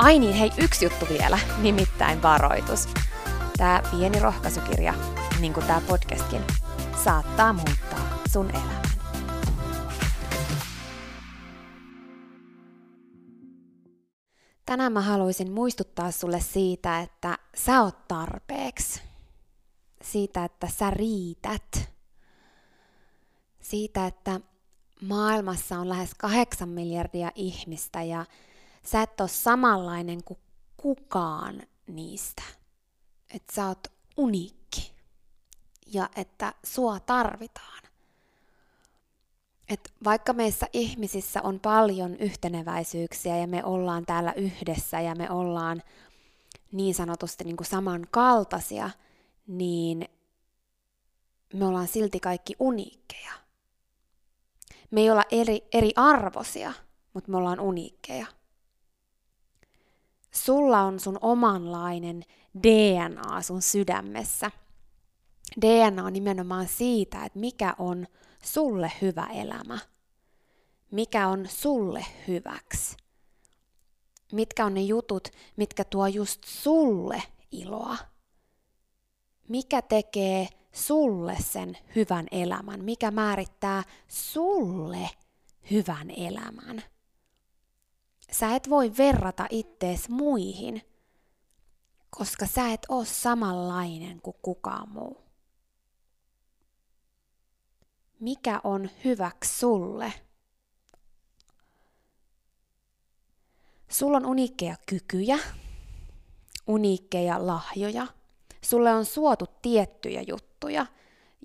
Ai 0.00 0.18
niin, 0.18 0.34
hei, 0.34 0.50
yksi 0.58 0.84
juttu 0.84 1.06
vielä, 1.08 1.38
nimittäin 1.58 2.22
varoitus. 2.22 2.88
Tämä 3.56 3.82
pieni 3.90 4.20
rohkaisukirja, 4.20 4.94
niin 5.40 5.52
kuin 5.52 5.66
tämä 5.66 5.80
podcastkin, 5.88 6.42
saattaa 7.04 7.52
muuttaa 7.52 8.18
sun 8.32 8.50
elämän. 8.50 8.82
Tänään 14.66 14.92
mä 14.92 15.00
haluaisin 15.00 15.52
muistuttaa 15.52 16.10
sulle 16.10 16.40
siitä, 16.40 17.00
että 17.00 17.38
sä 17.56 17.82
oot 17.82 18.08
tarpeeksi. 18.08 19.02
Siitä, 20.02 20.44
että 20.44 20.68
sä 20.78 20.90
riität. 20.90 21.90
Siitä, 23.60 24.06
että 24.06 24.40
maailmassa 25.00 25.78
on 25.78 25.88
lähes 25.88 26.10
kahdeksan 26.14 26.68
miljardia 26.68 27.30
ihmistä 27.34 28.02
ja 28.02 28.24
sä 28.84 29.02
et 29.02 29.20
ole 29.20 29.28
samanlainen 29.28 30.24
kuin 30.24 30.38
kukaan 30.76 31.62
niistä. 31.86 32.42
Että 33.34 33.54
sä 33.54 33.66
oot 33.66 33.88
uniikki 34.16 34.92
ja 35.86 36.08
että 36.16 36.54
sua 36.64 37.00
tarvitaan. 37.00 37.82
Et 39.68 39.92
vaikka 40.04 40.32
meissä 40.32 40.66
ihmisissä 40.72 41.42
on 41.42 41.60
paljon 41.60 42.16
yhteneväisyyksiä 42.16 43.36
ja 43.36 43.46
me 43.46 43.64
ollaan 43.64 44.06
täällä 44.06 44.32
yhdessä 44.32 45.00
ja 45.00 45.14
me 45.14 45.30
ollaan 45.30 45.82
niin 46.72 46.94
sanotusti 46.94 47.44
niin 47.44 47.56
kuin 47.56 47.66
samankaltaisia, 47.66 48.90
niin 49.46 50.08
me 51.54 51.66
ollaan 51.66 51.88
silti 51.88 52.20
kaikki 52.20 52.56
uniikkeja. 52.58 53.32
Me 54.90 55.00
ei 55.00 55.10
olla 55.10 55.24
eri, 55.30 55.60
eri 55.72 55.92
arvosia, 55.96 56.72
mutta 57.14 57.30
me 57.30 57.36
ollaan 57.36 57.60
uniikkeja 57.60 58.26
sulla 60.30 60.80
on 60.80 61.00
sun 61.00 61.18
omanlainen 61.20 62.22
DNA 62.62 63.42
sun 63.42 63.62
sydämessä. 63.62 64.50
DNA 65.60 66.04
on 66.04 66.12
nimenomaan 66.12 66.68
siitä, 66.68 67.24
että 67.24 67.38
mikä 67.38 67.74
on 67.78 68.06
sulle 68.42 68.92
hyvä 69.02 69.26
elämä. 69.26 69.78
Mikä 70.90 71.28
on 71.28 71.46
sulle 71.48 72.06
hyväksi. 72.28 72.96
Mitkä 74.32 74.64
on 74.64 74.74
ne 74.74 74.80
jutut, 74.80 75.28
mitkä 75.56 75.84
tuo 75.84 76.06
just 76.06 76.44
sulle 76.44 77.22
iloa. 77.52 77.96
Mikä 79.48 79.82
tekee 79.82 80.48
sulle 80.72 81.36
sen 81.40 81.78
hyvän 81.96 82.26
elämän? 82.30 82.84
Mikä 82.84 83.10
määrittää 83.10 83.82
sulle 84.08 85.10
hyvän 85.70 86.10
elämän? 86.10 86.82
Sä 88.30 88.54
et 88.54 88.70
voi 88.70 88.92
verrata 88.98 89.46
ittees 89.50 90.08
muihin, 90.08 90.82
koska 92.10 92.46
sä 92.46 92.72
et 92.72 92.86
oo 92.88 93.04
samanlainen 93.04 94.20
kuin 94.20 94.36
kukaan 94.42 94.88
muu. 94.88 95.22
Mikä 98.20 98.60
on 98.64 98.90
hyväksi 99.04 99.58
sulle? 99.58 100.12
Sulla 103.88 104.16
on 104.16 104.26
uniikkeja 104.26 104.76
kykyjä, 104.86 105.38
uniikkeja 106.66 107.46
lahjoja. 107.46 108.06
Sulle 108.62 108.94
on 108.94 109.04
suotu 109.04 109.46
tiettyjä 109.62 110.22
juttuja. 110.28 110.86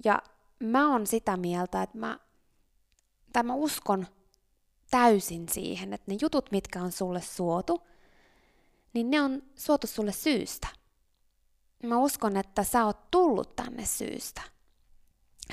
Ja 0.04 0.24
mä 0.60 0.92
oon 0.92 1.08
sitä 1.08 1.38
mieltä, 1.38 1.84
että 1.84 1.98
mä, 1.98 2.20
tai 3.34 3.44
mä 3.44 3.54
uskon 3.54 4.08
täysin 4.96 5.50
siihen, 5.50 5.94
että 5.94 6.12
ne 6.12 6.18
jutut, 6.22 6.52
mitkä 6.52 6.82
on 6.82 6.92
sulle 6.92 7.22
suotu, 7.22 7.82
niin 8.94 9.10
ne 9.10 9.22
on 9.22 9.42
suotu 9.56 9.88
sulle 9.88 10.12
syystä. 10.12 10.68
Mä 11.84 11.98
uskon, 11.98 12.38
että 12.38 12.64
sä 12.64 12.86
oot 12.86 13.12
tullut 13.12 13.56
tänne 13.56 13.86
syystä. 13.86 14.42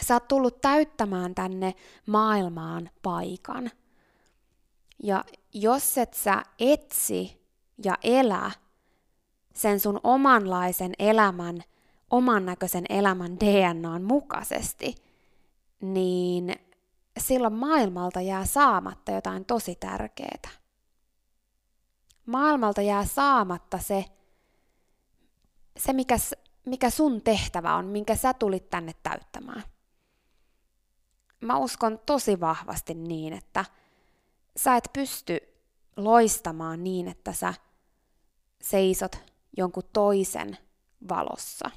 Sä 0.01 0.15
oot 0.15 0.29
tullut 0.29 0.61
täyttämään 0.61 1.35
tänne 1.35 1.75
maailmaan 2.07 2.91
paikan. 3.03 3.71
Ja 5.03 5.25
jos 5.55 5.99
et 5.99 6.15
sä 6.15 6.43
etsi 6.59 7.43
ja 7.85 7.99
elä 8.03 8.51
sen 9.55 9.81
sun 9.81 10.01
omanlaisen 10.05 10.93
elämän, 10.99 11.63
oman 12.11 12.47
näköisen 12.47 12.85
elämän 12.89 13.41
DNAn 13.41 14.03
mukaisesti, 14.03 14.95
niin 15.81 16.57
silloin 17.19 17.55
maailmalta 17.55 18.21
jää 18.21 18.47
saamatta 18.47 19.13
jotain 19.13 19.45
tosi 19.45 19.75
tärkeää. 19.75 20.51
Maailmalta 22.27 22.83
jää 22.83 23.05
saamatta 23.05 23.79
se, 23.79 24.05
se 25.77 25.93
mikä, 25.93 26.17
mikä 26.67 26.91
sun 26.91 27.23
tehtävä 27.23 27.75
on, 27.75 27.87
minkä 27.87 28.17
sä 28.17 28.35
tulit 28.35 28.71
tänne 28.71 28.93
täyttämään. 29.03 29.63
Mä 31.41 31.57
uskon 31.57 31.99
tosi 32.07 32.41
vahvasti 32.41 32.95
niin, 32.95 33.33
että 33.33 33.65
sä 34.57 34.77
et 34.77 34.91
pysty 34.93 35.41
loistamaan 35.97 36.85
niin, 36.85 37.09
että 37.09 37.33
sä 37.33 37.55
seisot 38.63 39.17
jonkun 39.57 39.83
toisen 39.93 40.59
valossa. 41.09 41.71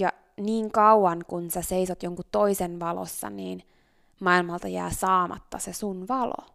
Ja 0.00 0.12
niin 0.40 0.70
kauan, 0.70 1.24
kun 1.28 1.50
sä 1.50 1.62
seisot 1.62 2.02
jonkun 2.02 2.24
toisen 2.32 2.80
valossa, 2.80 3.30
niin 3.30 3.62
maailmalta 4.20 4.68
jää 4.68 4.90
saamatta 4.90 5.58
se 5.58 5.72
sun 5.72 6.08
valo. 6.08 6.46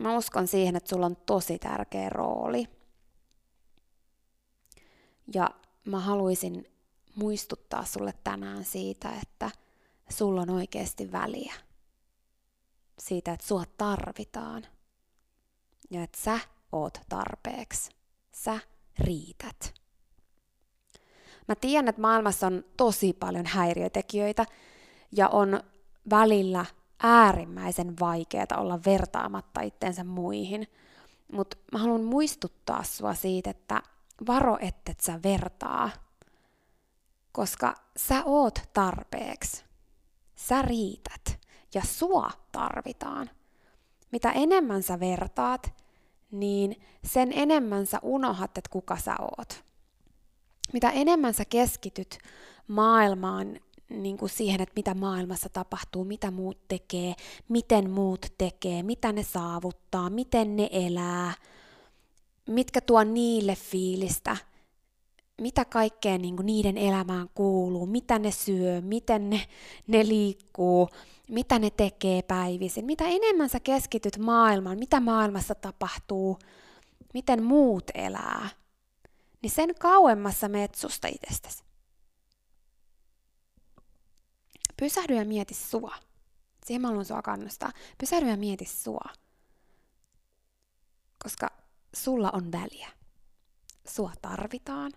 Mä 0.00 0.16
uskon 0.16 0.48
siihen, 0.48 0.76
että 0.76 0.88
sulla 0.88 1.06
on 1.06 1.16
tosi 1.16 1.58
tärkeä 1.58 2.08
rooli. 2.08 2.68
Ja 5.34 5.50
mä 5.84 6.00
haluaisin 6.00 6.72
muistuttaa 7.14 7.84
sulle 7.84 8.14
tänään 8.24 8.64
siitä, 8.64 9.12
että 9.22 9.50
sulla 10.08 10.40
on 10.40 10.50
oikeasti 10.50 11.12
väliä. 11.12 11.54
Siitä, 12.98 13.32
että 13.32 13.46
sua 13.46 13.64
tarvitaan. 13.78 14.66
Ja 15.90 16.02
että 16.02 16.18
sä 16.20 16.38
oot 16.72 16.98
tarpeeksi. 17.08 17.90
Sä 18.32 18.58
riität. 18.98 19.83
Mä 21.48 21.54
tiedän, 21.54 21.88
että 21.88 22.00
maailmassa 22.00 22.46
on 22.46 22.64
tosi 22.76 23.12
paljon 23.12 23.46
häiriötekijöitä 23.46 24.46
ja 25.12 25.28
on 25.28 25.60
välillä 26.10 26.66
äärimmäisen 27.02 27.94
vaikeaa 28.00 28.46
olla 28.56 28.78
vertaamatta 28.86 29.60
itteensä 29.60 30.04
muihin. 30.04 30.68
Mutta 31.32 31.56
mä 31.72 31.78
haluan 31.78 32.04
muistuttaa 32.04 32.82
sua 32.82 33.14
siitä, 33.14 33.50
että 33.50 33.82
varo, 34.26 34.58
ettet 34.60 35.00
sä 35.00 35.20
vertaa, 35.22 35.90
koska 37.32 37.74
sä 37.96 38.22
oot 38.24 38.62
tarpeeksi. 38.72 39.64
Sä 40.36 40.62
riität 40.62 41.40
ja 41.74 41.82
sua 41.84 42.30
tarvitaan. 42.52 43.30
Mitä 44.12 44.30
enemmän 44.30 44.82
sä 44.82 45.00
vertaat, 45.00 45.72
niin 46.30 46.82
sen 47.04 47.32
enemmän 47.34 47.86
sä 47.86 47.98
unohat, 48.02 48.58
että 48.58 48.70
kuka 48.70 48.96
sä 48.96 49.16
oot. 49.20 49.64
Mitä 50.72 50.90
enemmän 50.90 51.34
sä 51.34 51.44
keskityt 51.44 52.18
maailmaan, 52.68 53.60
niin 53.90 54.16
kuin 54.16 54.28
siihen, 54.28 54.60
että 54.60 54.72
mitä 54.76 54.94
maailmassa 54.94 55.48
tapahtuu, 55.48 56.04
mitä 56.04 56.30
muut 56.30 56.58
tekee, 56.68 57.14
miten 57.48 57.90
muut 57.90 58.26
tekee, 58.38 58.82
mitä 58.82 59.12
ne 59.12 59.22
saavuttaa, 59.22 60.10
miten 60.10 60.56
ne 60.56 60.68
elää, 60.72 61.34
mitkä 62.48 62.80
tuo 62.80 63.04
niille 63.04 63.56
fiilistä, 63.56 64.36
mitä 65.40 65.64
kaikkea 65.64 66.18
niin 66.18 66.36
kuin 66.36 66.46
niiden 66.46 66.78
elämään 66.78 67.28
kuuluu, 67.34 67.86
mitä 67.86 68.18
ne 68.18 68.30
syö, 68.30 68.80
miten 68.80 69.30
ne, 69.30 69.40
ne 69.86 70.08
liikkuu, 70.08 70.88
mitä 71.28 71.58
ne 71.58 71.70
tekee 71.70 72.22
päivisin. 72.22 72.84
Mitä 72.84 73.04
enemmän 73.04 73.48
sä 73.48 73.60
keskityt 73.60 74.18
maailmaan, 74.18 74.78
mitä 74.78 75.00
maailmassa 75.00 75.54
tapahtuu, 75.54 76.38
miten 77.14 77.42
muut 77.42 77.84
elää, 77.94 78.48
niin 79.44 79.54
sen 79.54 79.74
kauemmassa 79.74 80.48
meet 80.48 80.74
susta 80.74 81.08
itsestäsi. 81.08 81.64
Pysähdy 84.76 85.14
ja 85.14 85.24
mieti 85.24 85.54
sua. 85.54 85.96
Siihen 86.66 86.82
mä 86.82 86.88
haluan 86.88 87.04
sua 87.04 87.22
kannustaa. 87.22 87.72
Pysähdy 87.98 88.28
ja 88.28 88.36
mieti 88.36 88.64
sua. 88.64 89.10
Koska 91.22 91.50
sulla 91.94 92.30
on 92.30 92.52
väliä. 92.52 92.88
Sua 93.88 94.12
tarvitaan. 94.22 94.92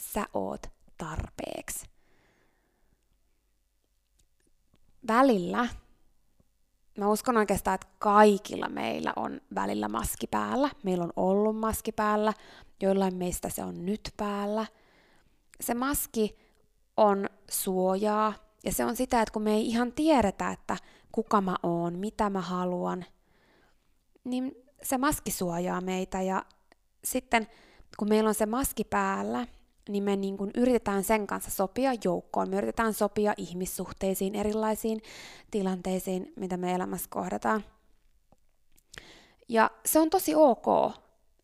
Sä 0.00 0.26
oot 0.34 0.66
tarpeeksi. 0.98 1.86
Välillä, 5.06 5.68
mä 6.98 7.08
uskon 7.08 7.36
oikeastaan, 7.36 7.74
että 7.74 7.86
kaikilla 7.98 8.68
meillä 8.68 9.12
on 9.16 9.40
välillä 9.54 9.88
maski 9.88 10.26
päällä. 10.26 10.70
Meillä 10.82 11.04
on 11.04 11.12
ollut 11.16 11.56
maski 11.56 11.92
päällä, 11.92 12.32
joillain 12.82 13.14
meistä 13.14 13.48
se 13.48 13.64
on 13.64 13.86
nyt 13.86 14.14
päällä. 14.16 14.66
Se 15.60 15.74
maski 15.74 16.38
on 16.96 17.26
suojaa 17.50 18.34
ja 18.64 18.72
se 18.72 18.84
on 18.84 18.96
sitä, 18.96 19.22
että 19.22 19.32
kun 19.32 19.42
me 19.42 19.54
ei 19.54 19.66
ihan 19.66 19.92
tiedetä, 19.92 20.50
että 20.50 20.76
kuka 21.12 21.40
mä 21.40 21.56
oon, 21.62 21.98
mitä 21.98 22.30
mä 22.30 22.40
haluan, 22.40 23.04
niin 24.24 24.52
se 24.82 24.98
maski 24.98 25.30
suojaa 25.30 25.80
meitä 25.80 26.22
ja 26.22 26.44
sitten 27.04 27.46
kun 27.98 28.08
meillä 28.08 28.28
on 28.28 28.34
se 28.34 28.46
maski 28.46 28.84
päällä, 28.84 29.46
niin 29.88 30.04
me 30.04 30.16
niin 30.16 30.36
kuin 30.36 30.50
yritetään 30.56 31.04
sen 31.04 31.26
kanssa 31.26 31.50
sopia 31.50 31.90
joukkoon. 32.04 32.50
Me 32.50 32.56
yritetään 32.56 32.94
sopia 32.94 33.34
ihmissuhteisiin, 33.36 34.34
erilaisiin 34.34 35.02
tilanteisiin, 35.50 36.32
mitä 36.36 36.56
me 36.56 36.74
elämässä 36.74 37.06
kohdataan. 37.10 37.64
Ja 39.48 39.70
se 39.86 39.98
on 39.98 40.10
tosi 40.10 40.34
ok. 40.34 40.66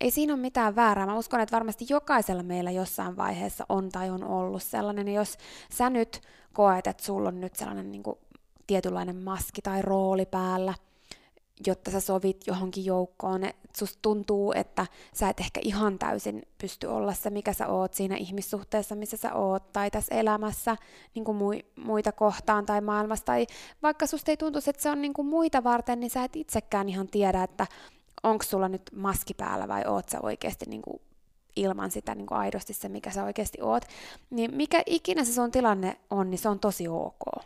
Ei 0.01 0.11
siinä 0.11 0.33
ole 0.33 0.41
mitään 0.41 0.77
väärää. 0.77 1.07
Mä 1.07 1.19
uskon, 1.19 1.41
että 1.41 1.57
varmasti 1.57 1.87
jokaisella 1.89 2.43
meillä 2.43 2.71
jossain 2.71 3.17
vaiheessa 3.17 3.67
on 3.69 3.89
tai 3.89 4.11
on 4.11 4.25
ollut 4.25 4.63
sellainen. 4.63 5.09
Ja 5.09 5.15
jos 5.15 5.39
sä 5.73 5.91
nyt 5.91 6.21
koet, 6.53 6.87
että 6.87 7.05
sulla 7.05 7.29
on 7.29 7.41
nyt 7.41 7.57
sellainen 7.57 7.93
niin 7.93 8.03
kuin 8.03 8.19
tietynlainen 8.67 9.17
maski 9.17 9.63
tai 9.63 9.83
rooli 9.83 10.27
päällä, 10.27 10.75
jotta 11.67 11.91
sä 11.91 12.01
sovit 12.01 12.47
johonkin 12.47 12.85
joukkoon, 12.85 13.45
että 13.45 13.79
susta 13.79 13.99
tuntuu, 14.03 14.53
että 14.53 14.87
sä 15.15 15.29
et 15.29 15.41
ehkä 15.41 15.61
ihan 15.65 15.99
täysin 15.99 16.43
pysty 16.59 16.87
olla 16.87 17.15
se, 17.15 17.31
mikä 17.31 17.53
sä 17.53 17.69
oot 17.69 17.95
siinä 17.95 18.17
ihmissuhteessa, 18.17 18.95
missä 18.95 19.17
sä 19.17 19.35
oot, 19.35 19.73
tai 19.73 19.91
tässä 19.91 20.15
elämässä 20.15 20.77
niin 21.15 21.25
kuin 21.25 21.63
muita 21.77 22.13
kohtaan 22.13 22.67
tai 22.67 22.81
maailmassa, 22.81 23.25
tai 23.25 23.47
vaikka 23.83 24.07
susta 24.07 24.31
ei 24.31 24.37
tuntuisi, 24.37 24.71
että 24.71 24.83
se 24.83 24.91
on 24.91 25.03
niin 25.03 25.15
kuin 25.15 25.27
muita 25.27 25.65
varten, 25.65 26.01
niin 26.01 26.11
sä 26.11 26.25
et 26.25 26.37
itsekään 26.37 26.89
ihan 26.89 27.09
tiedä, 27.09 27.43
että 27.43 27.67
onko 28.23 28.45
sulla 28.45 28.69
nyt 28.69 28.83
maski 28.95 29.35
päällä 29.35 29.69
vai 29.69 29.83
oot 29.87 30.09
sä 30.09 30.19
oikeasti 30.23 30.67
niin 30.67 30.83
kuin 30.83 31.01
ilman 31.57 31.91
sitä 31.91 32.15
niin 32.15 32.27
kuin 32.27 32.39
aidosti 32.39 32.75
se, 32.75 32.89
mikä 32.89 33.11
sä 33.11 33.25
oikeasti 33.25 33.59
oot, 33.63 33.85
niin 34.31 34.55
mikä 34.55 34.83
ikinä 34.87 35.25
se 35.25 35.33
sun 35.33 35.51
tilanne 35.51 35.97
on, 36.11 36.31
niin 36.31 36.39
se 36.39 36.49
on 36.49 36.61
tosi 36.61 36.89
ok. 36.89 37.45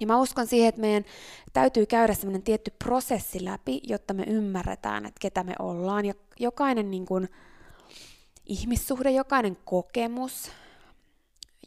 Ja 0.00 0.06
mä 0.06 0.20
uskon 0.20 0.46
siihen, 0.46 0.68
että 0.68 0.80
meidän 0.80 1.04
täytyy 1.52 1.86
käydä 1.86 2.14
semmoinen 2.14 2.42
tietty 2.42 2.72
prosessi 2.84 3.44
läpi, 3.44 3.80
jotta 3.88 4.14
me 4.14 4.22
ymmärretään, 4.22 5.06
että 5.06 5.20
ketä 5.20 5.44
me 5.44 5.54
ollaan. 5.58 6.04
Ja 6.04 6.14
jokainen 6.38 6.90
niin 6.90 7.06
kuin, 7.06 7.28
ihmissuhde, 8.46 9.10
jokainen 9.10 9.56
kokemus, 9.64 10.50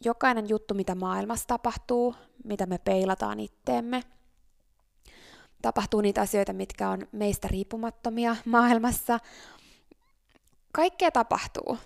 jokainen 0.04 0.48
juttu, 0.48 0.74
mitä 0.74 0.94
maailmassa 0.94 1.46
tapahtuu, 1.46 2.14
mitä 2.44 2.66
me 2.66 2.78
peilataan 2.78 3.40
itteemme, 3.40 4.02
tapahtuu 5.62 6.00
niitä 6.00 6.20
asioita, 6.20 6.52
mitkä 6.52 6.90
on 6.90 7.08
meistä 7.12 7.48
riippumattomia 7.48 8.36
maailmassa. 8.44 9.18
Kaikkea 10.72 11.10
tapahtuu. 11.10 11.78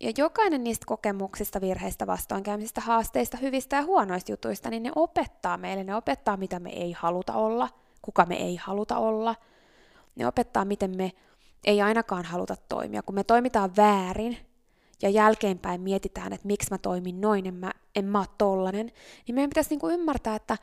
Ja 0.00 0.12
jokainen 0.18 0.64
niistä 0.64 0.86
kokemuksista, 0.86 1.60
virheistä, 1.60 2.06
vastoinkäymisistä, 2.06 2.80
haasteista, 2.80 3.36
hyvistä 3.36 3.76
ja 3.76 3.82
huonoista 3.82 4.32
jutuista, 4.32 4.70
niin 4.70 4.82
ne 4.82 4.92
opettaa 4.96 5.56
meille, 5.56 5.84
ne 5.84 5.94
opettaa, 5.94 6.36
mitä 6.36 6.58
me 6.58 6.70
ei 6.70 6.92
haluta 6.92 7.32
olla, 7.32 7.68
kuka 8.02 8.26
me 8.26 8.36
ei 8.36 8.56
haluta 8.56 8.98
olla. 8.98 9.34
Ne 10.16 10.26
opettaa, 10.26 10.64
miten 10.64 10.96
me 10.96 11.12
ei 11.64 11.82
ainakaan 11.82 12.24
haluta 12.24 12.56
toimia. 12.68 13.02
Kun 13.02 13.14
me 13.14 13.24
toimitaan 13.24 13.76
väärin 13.76 14.36
ja 15.02 15.10
jälkeenpäin 15.10 15.80
mietitään, 15.80 16.32
että 16.32 16.46
miksi 16.46 16.70
mä 16.70 16.78
toimin 16.78 17.20
noin, 17.20 17.46
en 17.46 17.54
mä, 17.54 17.72
en 17.96 18.04
mä 18.04 18.18
ole 18.18 18.26
tollanen, 18.38 18.92
niin 19.26 19.34
meidän 19.34 19.50
pitäisi 19.50 19.70
niinku 19.70 19.88
ymmärtää, 19.88 20.36
että 20.36 20.56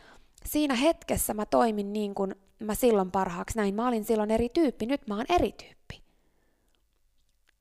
siinä 0.46 0.76
hetkessä 0.76 1.34
mä 1.34 1.46
toimin 1.46 1.94
niin 1.94 2.16
kuin 2.16 2.36
mä 2.60 2.76
silloin 2.76 3.12
parhaaksi 3.12 3.58
näin. 3.58 3.76
Mä 3.76 3.88
olin 3.88 4.04
silloin 4.04 4.32
eri 4.32 4.50
tyyppi, 4.50 4.86
nyt 4.86 5.08
mä 5.08 5.16
oon 5.16 5.26
eri 5.30 5.52
tyyppi. 5.52 6.03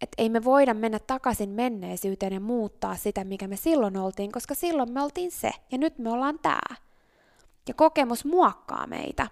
Että 0.02 0.22
ei 0.22 0.28
me 0.28 0.44
voida 0.44 0.74
mennä 0.74 0.98
takaisin 0.98 1.50
menneisyyteen 1.50 2.32
ja 2.32 2.40
muuttaa 2.40 2.96
sitä, 2.96 3.24
mikä 3.24 3.48
me 3.48 3.56
silloin 3.56 3.96
oltiin, 3.96 4.32
koska 4.32 4.54
silloin 4.54 4.92
me 4.92 5.02
oltiin 5.02 5.30
se 5.30 5.50
ja 5.72 5.78
nyt 5.78 5.98
me 5.98 6.10
ollaan 6.10 6.38
tää. 6.38 6.74
Ja 7.68 7.74
kokemus 7.74 8.24
muokkaa 8.24 8.86
meitä. 8.86 9.28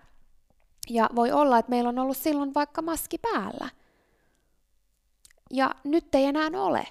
Ja 0.90 1.10
voi 1.14 1.32
olla, 1.32 1.58
että 1.58 1.70
meillä 1.70 1.88
on 1.88 1.98
ollut 1.98 2.16
silloin 2.16 2.54
vaikka 2.54 2.82
maski 2.82 3.18
päällä. 3.18 3.68
Ja 5.50 5.74
nyt 5.84 6.14
ei 6.14 6.24
enää 6.24 6.50
ole. 6.54 6.86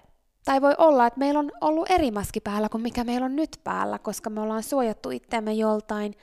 Tai 0.45 0.62
voi 0.62 0.75
olla, 0.77 1.07
että 1.07 1.19
meillä 1.19 1.39
on 1.39 1.51
ollut 1.62 1.91
eri 1.91 2.12
maski 2.12 2.39
päällä 2.39 2.69
kuin 2.69 2.81
mikä 2.81 3.03
meillä 3.03 3.25
on 3.25 3.36
nyt 3.36 3.59
päällä, 3.63 4.00
koska 4.00 4.29
me 4.29 4.41
ollaan 4.41 4.63
suojattu 4.63 5.09
itseämme 5.09 5.53
joltain, 5.53 6.15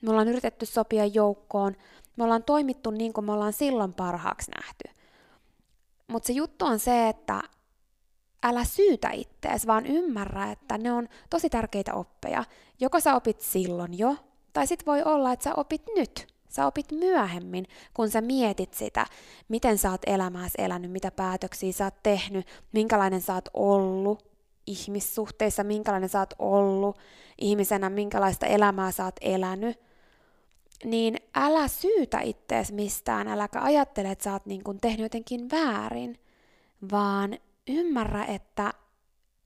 me 0.00 0.10
ollaan 0.10 0.28
yritetty 0.28 0.66
sopia 0.66 1.06
joukkoon, 1.06 1.76
me 2.16 2.24
ollaan 2.24 2.44
toimittu 2.44 2.90
niin 2.90 3.12
kuin 3.12 3.24
me 3.24 3.32
ollaan 3.32 3.52
silloin 3.52 3.94
parhaaksi 3.94 4.50
nähty. 4.50 4.93
Mutta 6.14 6.26
se 6.26 6.32
juttu 6.32 6.64
on 6.64 6.78
se, 6.78 7.08
että 7.08 7.42
älä 8.42 8.64
syytä 8.64 9.10
ittees, 9.10 9.66
vaan 9.66 9.86
ymmärrä, 9.86 10.52
että 10.52 10.78
ne 10.78 10.92
on 10.92 11.08
tosi 11.30 11.50
tärkeitä 11.50 11.94
oppeja. 11.94 12.44
Joko 12.80 13.00
sä 13.00 13.14
opit 13.14 13.40
silloin 13.40 13.98
jo, 13.98 14.16
tai 14.52 14.66
sit 14.66 14.86
voi 14.86 15.02
olla, 15.02 15.32
että 15.32 15.44
sä 15.44 15.54
opit 15.56 15.82
nyt. 15.96 16.26
Sä 16.48 16.66
opit 16.66 16.92
myöhemmin, 16.92 17.66
kun 17.94 18.10
sä 18.10 18.20
mietit 18.20 18.74
sitä, 18.74 19.06
miten 19.48 19.78
sä 19.78 19.90
oot 19.90 20.00
elämääsi 20.06 20.54
elänyt, 20.58 20.90
mitä 20.90 21.10
päätöksiä 21.10 21.72
sä 21.72 21.84
oot 21.84 22.02
tehnyt, 22.02 22.46
minkälainen 22.72 23.20
sä 23.20 23.34
oot 23.34 23.48
ollut 23.54 24.26
ihmissuhteissa, 24.66 25.64
minkälainen 25.64 26.08
sä 26.08 26.18
oot 26.18 26.34
ollut 26.38 26.98
ihmisenä, 27.38 27.90
minkälaista 27.90 28.46
elämää 28.46 28.90
sä 28.90 29.04
oot 29.04 29.16
elänyt– 29.20 29.80
niin 30.84 31.16
älä 31.34 31.68
syytä 31.68 32.20
ittees 32.20 32.72
mistään, 32.72 33.28
äläkä 33.28 33.62
ajattele, 33.62 34.10
että 34.10 34.24
sä 34.24 34.32
oot 34.32 34.46
niin 34.46 34.64
kun 34.64 34.80
tehnyt 34.80 35.04
jotenkin 35.04 35.50
väärin, 35.50 36.20
vaan 36.92 37.38
ymmärrä, 37.68 38.24
että 38.24 38.72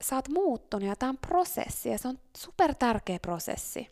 sä 0.03 0.15
oot 0.15 0.29
muuttunut 0.29 0.87
ja 0.87 0.95
tämä 0.95 1.09
on 1.09 1.17
prosessi 1.17 1.89
ja 1.89 1.97
se 1.97 2.07
on 2.07 2.19
super 2.37 2.75
tärkeä 2.75 3.19
prosessi. 3.19 3.87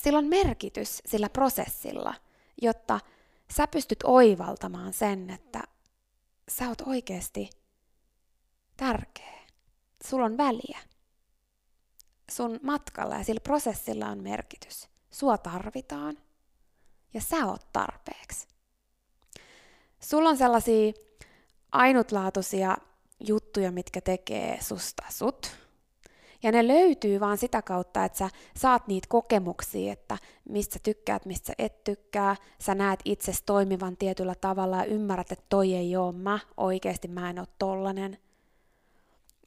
Sillä 0.00 0.18
on 0.18 0.26
merkitys 0.26 1.02
sillä 1.06 1.28
prosessilla, 1.28 2.14
jotta 2.62 3.00
sä 3.56 3.66
pystyt 3.66 3.98
oivaltamaan 4.04 4.92
sen, 4.92 5.30
että 5.30 5.62
sä 6.50 6.68
oot 6.68 6.80
oikeasti 6.80 7.50
tärkeä. 8.76 9.36
Sulla 10.04 10.24
on 10.24 10.36
väliä. 10.36 10.78
Sun 12.30 12.60
matkalla 12.62 13.14
ja 13.14 13.24
sillä 13.24 13.40
prosessilla 13.40 14.08
on 14.08 14.22
merkitys. 14.22 14.88
Sua 15.16 15.38
tarvitaan 15.38 16.18
ja 17.14 17.20
sä 17.20 17.46
oot 17.46 17.72
tarpeeksi. 17.72 18.48
Sulla 20.00 20.28
on 20.28 20.36
sellaisia 20.36 20.92
ainutlaatuisia 21.72 22.76
juttuja, 23.20 23.72
mitkä 23.72 24.00
tekee 24.00 24.58
susta 24.60 25.02
sut. 25.08 25.56
Ja 26.42 26.52
ne 26.52 26.68
löytyy 26.68 27.20
vaan 27.20 27.38
sitä 27.38 27.62
kautta, 27.62 28.04
että 28.04 28.18
sä 28.18 28.30
saat 28.56 28.88
niitä 28.88 29.06
kokemuksia, 29.10 29.92
että 29.92 30.18
mistä 30.48 30.72
sä 30.72 30.78
tykkäät, 30.82 31.26
mistä 31.26 31.46
sä 31.46 31.54
et 31.58 31.84
tykkää. 31.84 32.36
Sä 32.60 32.74
näet 32.74 33.00
itses 33.04 33.42
toimivan 33.42 33.96
tietyllä 33.96 34.34
tavalla 34.34 34.76
ja 34.76 34.84
ymmärrät, 34.84 35.32
että 35.32 35.44
toi 35.48 35.74
ei 35.74 35.96
oo 35.96 36.12
mä, 36.12 36.38
oikeasti 36.56 37.08
mä 37.08 37.30
en 37.30 37.38
oo 37.38 37.46
tollanen. 37.58 38.18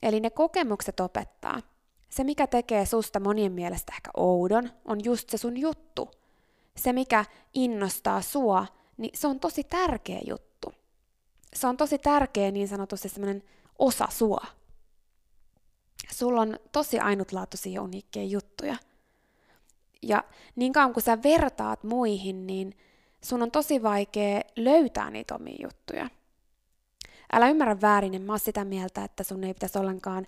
Eli 0.01 0.19
ne 0.19 0.29
kokemukset 0.29 0.99
opettaa. 0.99 1.61
Se, 2.09 2.23
mikä 2.23 2.47
tekee 2.47 2.85
susta 2.85 3.19
monien 3.19 3.51
mielestä 3.51 3.93
ehkä 3.95 4.11
oudon, 4.17 4.69
on 4.85 5.03
just 5.03 5.29
se 5.29 5.37
sun 5.37 5.57
juttu. 5.57 6.11
Se, 6.75 6.93
mikä 6.93 7.25
innostaa 7.53 8.21
sua, 8.21 8.65
niin 8.97 9.11
se 9.17 9.27
on 9.27 9.39
tosi 9.39 9.63
tärkeä 9.63 10.19
juttu. 10.27 10.73
Se 11.53 11.67
on 11.67 11.77
tosi 11.77 11.97
tärkeä 11.97 12.51
niin 12.51 12.67
sanotusti 12.67 13.09
semmoinen 13.09 13.43
osa 13.79 14.07
sua. 14.11 14.45
Sulla 16.11 16.41
on 16.41 16.59
tosi 16.71 16.99
ainutlaatuisia 16.99 17.81
uniikkeja 17.81 18.25
juttuja. 18.25 18.75
Ja 20.01 20.23
niin 20.55 20.73
kauan 20.73 20.93
kun 20.93 21.03
sä 21.03 21.23
vertaat 21.23 21.83
muihin, 21.83 22.47
niin 22.47 22.77
sun 23.23 23.41
on 23.41 23.51
tosi 23.51 23.83
vaikea 23.83 24.41
löytää 24.55 25.09
niitä 25.09 25.35
omia 25.35 25.57
juttuja. 25.61 26.09
Älä 27.33 27.49
ymmärrä 27.49 27.81
väärin, 27.81 28.13
en 28.13 28.21
mä 28.21 28.37
sitä 28.37 28.65
mieltä, 28.65 29.03
että 29.03 29.23
sun 29.23 29.43
ei 29.43 29.53
pitäisi 29.53 29.79
ollenkaan 29.79 30.27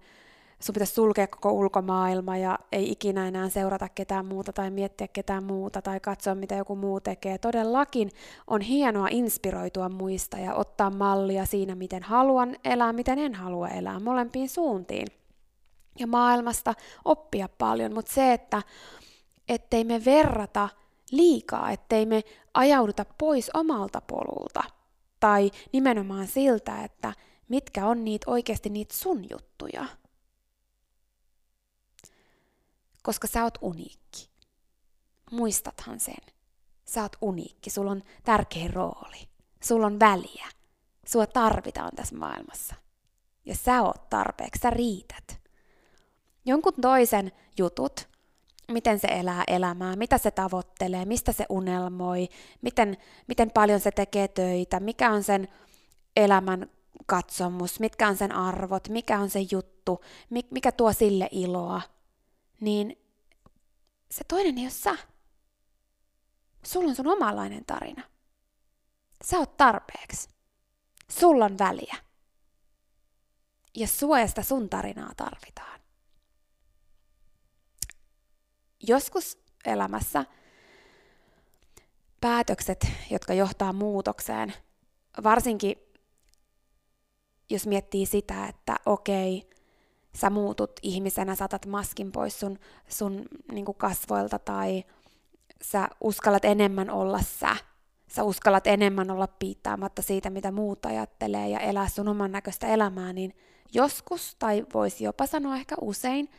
sun 0.62 0.74
pitäisi 0.74 0.94
sulkea 0.94 1.28
koko 1.28 1.52
ulkomaailma 1.52 2.38
ja 2.38 2.60
ei 2.72 2.92
ikinä 2.92 3.28
enää 3.28 3.50
seurata 3.50 3.90
ketään 3.90 4.26
muuta 4.26 4.54
tai 4.54 4.72
miettiä 4.72 5.08
ketään 5.08 5.44
muuta 5.44 5.82
tai 5.82 6.00
katsoa, 6.00 6.36
mitä 6.36 6.56
joku 6.56 6.76
muu 6.76 7.00
tekee. 7.00 7.38
Todellakin 7.38 8.10
on 8.48 8.62
hienoa 8.62 9.08
inspiroitua 9.12 9.90
muista 9.90 10.38
ja 10.38 10.54
ottaa 10.54 10.90
mallia 10.90 11.46
siinä, 11.46 11.76
miten 11.76 12.04
haluan 12.04 12.56
elää, 12.66 12.94
miten 12.94 13.20
en 13.20 13.34
halua 13.34 13.68
elää, 13.68 14.00
molempiin 14.00 14.50
suuntiin. 14.50 15.08
Ja 16.00 16.08
maailmasta 16.08 16.74
oppia 17.06 17.50
paljon, 17.58 17.94
mutta 17.94 18.14
se, 18.14 18.34
että 18.34 18.62
ettei 19.50 19.84
me 19.84 20.06
verrata 20.06 20.70
liikaa, 21.12 21.72
ettei 21.72 22.06
me 22.06 22.24
ajauduta 22.54 23.06
pois 23.18 23.52
omalta 23.54 24.02
polulta. 24.02 24.64
Tai 25.20 25.52
nimenomaan 25.72 26.28
siltä, 26.28 26.84
että 26.84 27.14
mitkä 27.50 27.86
on 27.86 28.04
niitä 28.06 28.32
oikeasti 28.32 28.70
niitä 28.70 28.96
sun 28.98 29.26
juttuja 29.30 29.86
koska 33.02 33.28
sä 33.28 33.44
oot 33.44 33.58
uniikki. 33.62 34.30
Muistathan 35.32 36.00
sen. 36.00 36.24
Sä 36.86 37.02
oot 37.02 37.16
uniikki, 37.22 37.70
sulla 37.70 37.92
on 37.92 38.04
tärkeä 38.24 38.68
rooli. 38.68 39.30
Sulla 39.64 39.86
on 39.86 40.00
väliä. 40.00 40.48
Sua 41.06 41.28
tarvitaan 41.28 41.92
tässä 41.96 42.16
maailmassa. 42.16 42.76
Ja 43.46 43.56
sä 43.56 43.82
oot 43.82 44.10
tarpeeksi, 44.10 44.62
sä 44.62 44.70
riität. 44.70 45.42
Jonkun 46.46 46.74
toisen 46.82 47.32
jutut, 47.58 48.08
miten 48.72 49.00
se 49.00 49.08
elää 49.08 49.44
elämää, 49.48 49.96
mitä 49.96 50.18
se 50.18 50.32
tavoittelee, 50.32 51.06
mistä 51.06 51.32
se 51.32 51.46
unelmoi, 51.50 52.30
miten, 52.62 52.98
miten 53.28 53.52
paljon 53.52 53.80
se 53.80 53.92
tekee 53.92 54.28
töitä, 54.28 54.80
mikä 54.80 55.12
on 55.12 55.24
sen 55.24 55.48
elämän 56.16 56.70
katsomus, 57.06 57.80
mitkä 57.80 58.08
on 58.08 58.18
sen 58.18 58.32
arvot, 58.32 58.90
mikä 58.90 59.20
on 59.20 59.30
se 59.30 59.40
juttu, 59.52 60.02
mikä 60.52 60.72
tuo 60.72 60.94
sille 60.94 61.30
iloa, 61.32 61.82
niin 62.62 62.98
se 64.12 64.24
toinen 64.24 64.58
ei 64.58 64.64
ole 64.64 64.70
sä. 64.70 64.98
Sulla 66.64 66.90
on 66.90 66.96
sun 66.96 67.08
omanlainen 67.08 67.66
tarina. 67.66 68.04
Sä 69.24 69.38
oot 69.38 69.58
tarpeeksi. 69.58 70.30
Sulla 71.10 71.46
on 71.46 71.58
väliä. 71.58 71.96
Ja 73.76 73.88
suojasta 73.88 74.44
sun 74.44 74.70
tarinaa 74.70 75.12
tarvitaan. 75.18 75.82
Joskus 78.88 79.38
elämässä 79.66 80.26
päätökset, 82.22 82.88
jotka 83.12 83.34
johtaa 83.34 83.74
muutokseen, 83.74 84.54
varsinkin 85.24 85.76
jos 87.50 87.68
miettii 87.68 88.06
sitä, 88.06 88.48
että 88.48 88.76
okei, 88.86 89.50
sä 90.16 90.30
muutut 90.30 90.72
ihmisenä, 90.82 91.36
saatat 91.36 91.66
maskin 91.66 92.12
pois 92.12 92.40
sun, 92.40 92.60
sun 92.88 93.26
niin 93.52 93.66
kasvoilta 93.78 94.40
tai 94.40 94.84
sä 95.62 95.90
uskallat 96.02 96.46
enemmän 96.46 96.90
olla 96.90 97.20
sä. 97.40 97.56
Sä 98.08 98.24
uskallat 98.24 98.68
enemmän 98.68 99.12
olla 99.12 99.28
piittaamatta 99.28 100.02
siitä, 100.02 100.30
mitä 100.30 100.52
muut 100.52 100.86
ajattelee 100.86 101.50
ja 101.50 101.60
elää 101.60 101.90
sun 101.90 102.08
oman 102.08 102.32
näköistä 102.32 102.68
elämää, 102.68 103.14
niin 103.14 103.34
joskus, 103.74 104.36
tai 104.40 104.66
voisi 104.74 105.04
jopa 105.04 105.26
sanoa 105.26 105.56
ehkä 105.56 105.76
usein, 105.82 106.30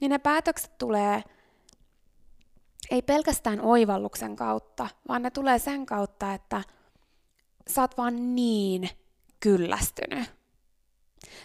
niin 0.00 0.10
ne 0.10 0.18
päätökset 0.18 0.78
tulee 0.78 1.22
ei 2.90 3.02
pelkästään 3.02 3.60
oivalluksen 3.60 4.36
kautta, 4.36 4.88
vaan 5.08 5.22
ne 5.22 5.30
tulee 5.30 5.58
sen 5.58 5.86
kautta, 5.86 6.34
että 6.34 6.62
sä 7.68 7.80
oot 7.80 7.96
vaan 7.98 8.34
niin 8.34 8.88
kyllästynyt. 9.40 10.30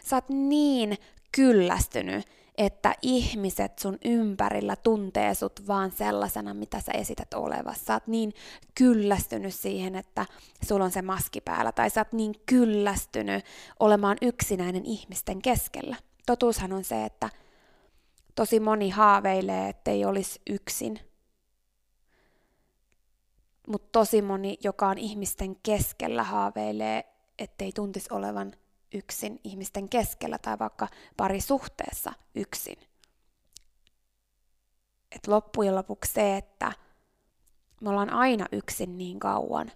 Sä 0.03 0.15
oot 0.15 0.30
niin 0.30 0.98
kyllästynyt, 1.36 2.25
että 2.58 2.96
ihmiset 3.02 3.80
sun 3.80 3.98
ympärillä 4.06 4.75
tuntee 4.75 5.34
sut 5.36 5.68
vaan 5.68 5.92
sellaisena, 5.92 6.54
mitä 6.54 6.82
sä 6.82 6.92
esität 6.92 7.34
olevassa. 7.34 7.86
Sä 7.86 7.94
oot 7.94 8.08
niin 8.08 8.34
kyllästynyt 8.75 9.54
siihen, 9.54 9.96
että 9.96 10.25
sulla 10.68 10.86
on 10.86 10.92
se 10.92 11.02
maski 11.02 11.42
päällä, 11.42 11.72
tai 11.72 11.90
sä 11.90 12.02
oot 12.02 12.13
niin 12.13 12.36
kyllästynyt 12.46 13.46
olemaan 13.80 14.18
yksinäinen 14.22 14.86
ihmisten 14.86 15.42
keskellä. 15.42 15.96
Totuushan 16.25 16.74
on 16.74 16.84
se, 16.84 17.06
että 17.06 17.30
tosi 18.36 18.60
moni 18.60 18.90
haaveilee, 18.90 19.70
ettei 19.70 20.06
olisi 20.06 20.42
yksin. 20.50 21.00
Mutta 23.68 23.88
tosi 23.92 24.22
moni, 24.22 24.58
joka 24.63 24.88
on 24.88 24.98
ihmisten 24.98 25.56
keskellä, 25.63 26.24
haaveilee, 26.24 27.04
ettei 27.40 27.72
tuntisi 27.72 28.13
olevan 28.13 28.54
yksin 28.94 29.40
ihmisten 29.44 29.90
keskellä 29.90 30.38
tai 30.38 30.60
vaikka 30.60 30.88
parisuhteessa 31.18 32.14
yksin. 32.36 32.78
Et 35.12 35.28
loppujen 35.28 35.76
lopuksi 35.76 36.14
se, 36.14 36.38
että 36.38 36.72
me 37.82 37.90
ollaan 37.90 38.10
aina 38.10 38.46
yksin 38.52 38.98
niin 38.98 39.20
kauan, 39.20 39.72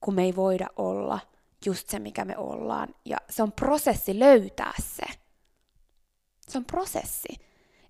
kun 0.00 0.14
me 0.14 0.22
ei 0.22 0.36
voida 0.36 0.66
olla 0.76 1.20
just 1.66 1.88
se, 1.88 1.98
mikä 1.98 2.24
me 2.24 2.36
ollaan. 2.36 2.94
Ja 3.04 3.16
se 3.30 3.42
on 3.42 3.52
prosessi 3.52 4.18
löytää 4.18 4.74
se. 4.82 5.06
Se 6.48 6.58
on 6.58 6.64
prosessi. 6.64 7.28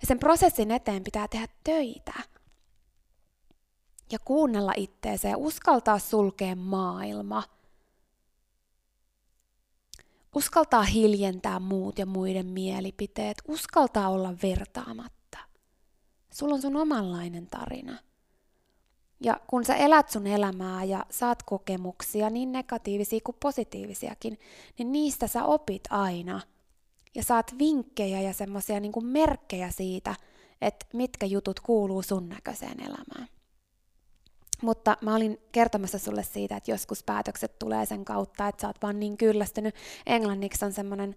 Ja 0.00 0.06
sen 0.06 0.18
prosessin 0.18 0.70
eteen 0.70 1.04
pitää 1.04 1.28
tehdä 1.28 1.48
töitä. 1.64 2.14
Ja 4.12 4.18
kuunnella 4.18 4.72
itteeseen 4.76 5.32
ja 5.32 5.38
uskaltaa 5.38 5.98
sulkea 5.98 6.56
maailma– 6.56 7.42
Uskaltaa 10.38 10.82
hiljentää 10.82 11.60
muut 11.60 11.98
ja 11.98 12.06
muiden 12.06 12.46
mielipiteet, 12.46 13.36
uskaltaa 13.48 14.08
olla 14.08 14.34
vertaamatta. 14.42 15.38
Sulla 16.32 16.54
on 16.54 16.62
sun 16.62 16.76
omanlainen 16.76 17.46
tarina. 17.46 17.98
Ja 19.20 19.40
kun 19.46 19.64
sä 19.64 19.74
elät 19.74 20.10
sun 20.10 20.26
elämää 20.26 20.84
ja 20.84 21.06
saat 21.10 21.42
kokemuksia, 21.42 22.30
niin 22.30 22.52
negatiivisia 22.52 23.20
kuin 23.24 23.36
positiivisiakin, 23.40 24.38
niin 24.78 24.92
niistä 24.92 25.26
sä 25.26 25.44
opit 25.44 25.82
aina. 25.90 26.40
Ja 27.14 27.22
saat 27.22 27.54
vinkkejä 27.58 28.20
ja 28.20 28.32
semmoisia 28.32 28.80
niin 28.80 29.06
merkkejä 29.06 29.70
siitä, 29.70 30.14
että 30.60 30.86
mitkä 30.92 31.26
jutut 31.26 31.60
kuuluu 31.60 32.02
sun 32.02 32.28
näköiseen 32.28 32.80
elämään. 32.80 33.28
Mutta 34.62 34.96
mä 35.00 35.14
olin 35.14 35.40
kertomassa 35.52 35.98
sulle 35.98 36.22
siitä, 36.22 36.56
että 36.56 36.70
joskus 36.70 37.02
päätökset 37.02 37.58
tulee 37.58 37.86
sen 37.86 38.04
kautta, 38.04 38.48
että 38.48 38.60
sä 38.60 38.66
oot 38.66 38.82
vaan 38.82 39.00
niin 39.00 39.16
kyllästynyt. 39.16 39.74
Englanniksi 40.06 40.64
on 40.64 40.72
semmoinen 40.72 41.14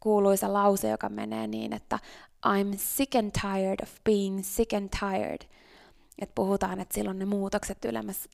kuuluisa 0.00 0.52
lause, 0.52 0.88
joka 0.88 1.08
menee 1.08 1.46
niin, 1.46 1.72
että 1.72 1.98
I'm 2.46 2.76
sick 2.76 3.14
and 3.14 3.30
tired 3.30 3.82
of 3.82 3.90
being 4.04 4.40
sick 4.44 4.72
and 4.72 4.88
tired. 5.00 5.48
että 6.18 6.34
puhutaan, 6.34 6.80
että 6.80 6.94
silloin 6.94 7.18
ne 7.18 7.24
muutokset 7.24 7.78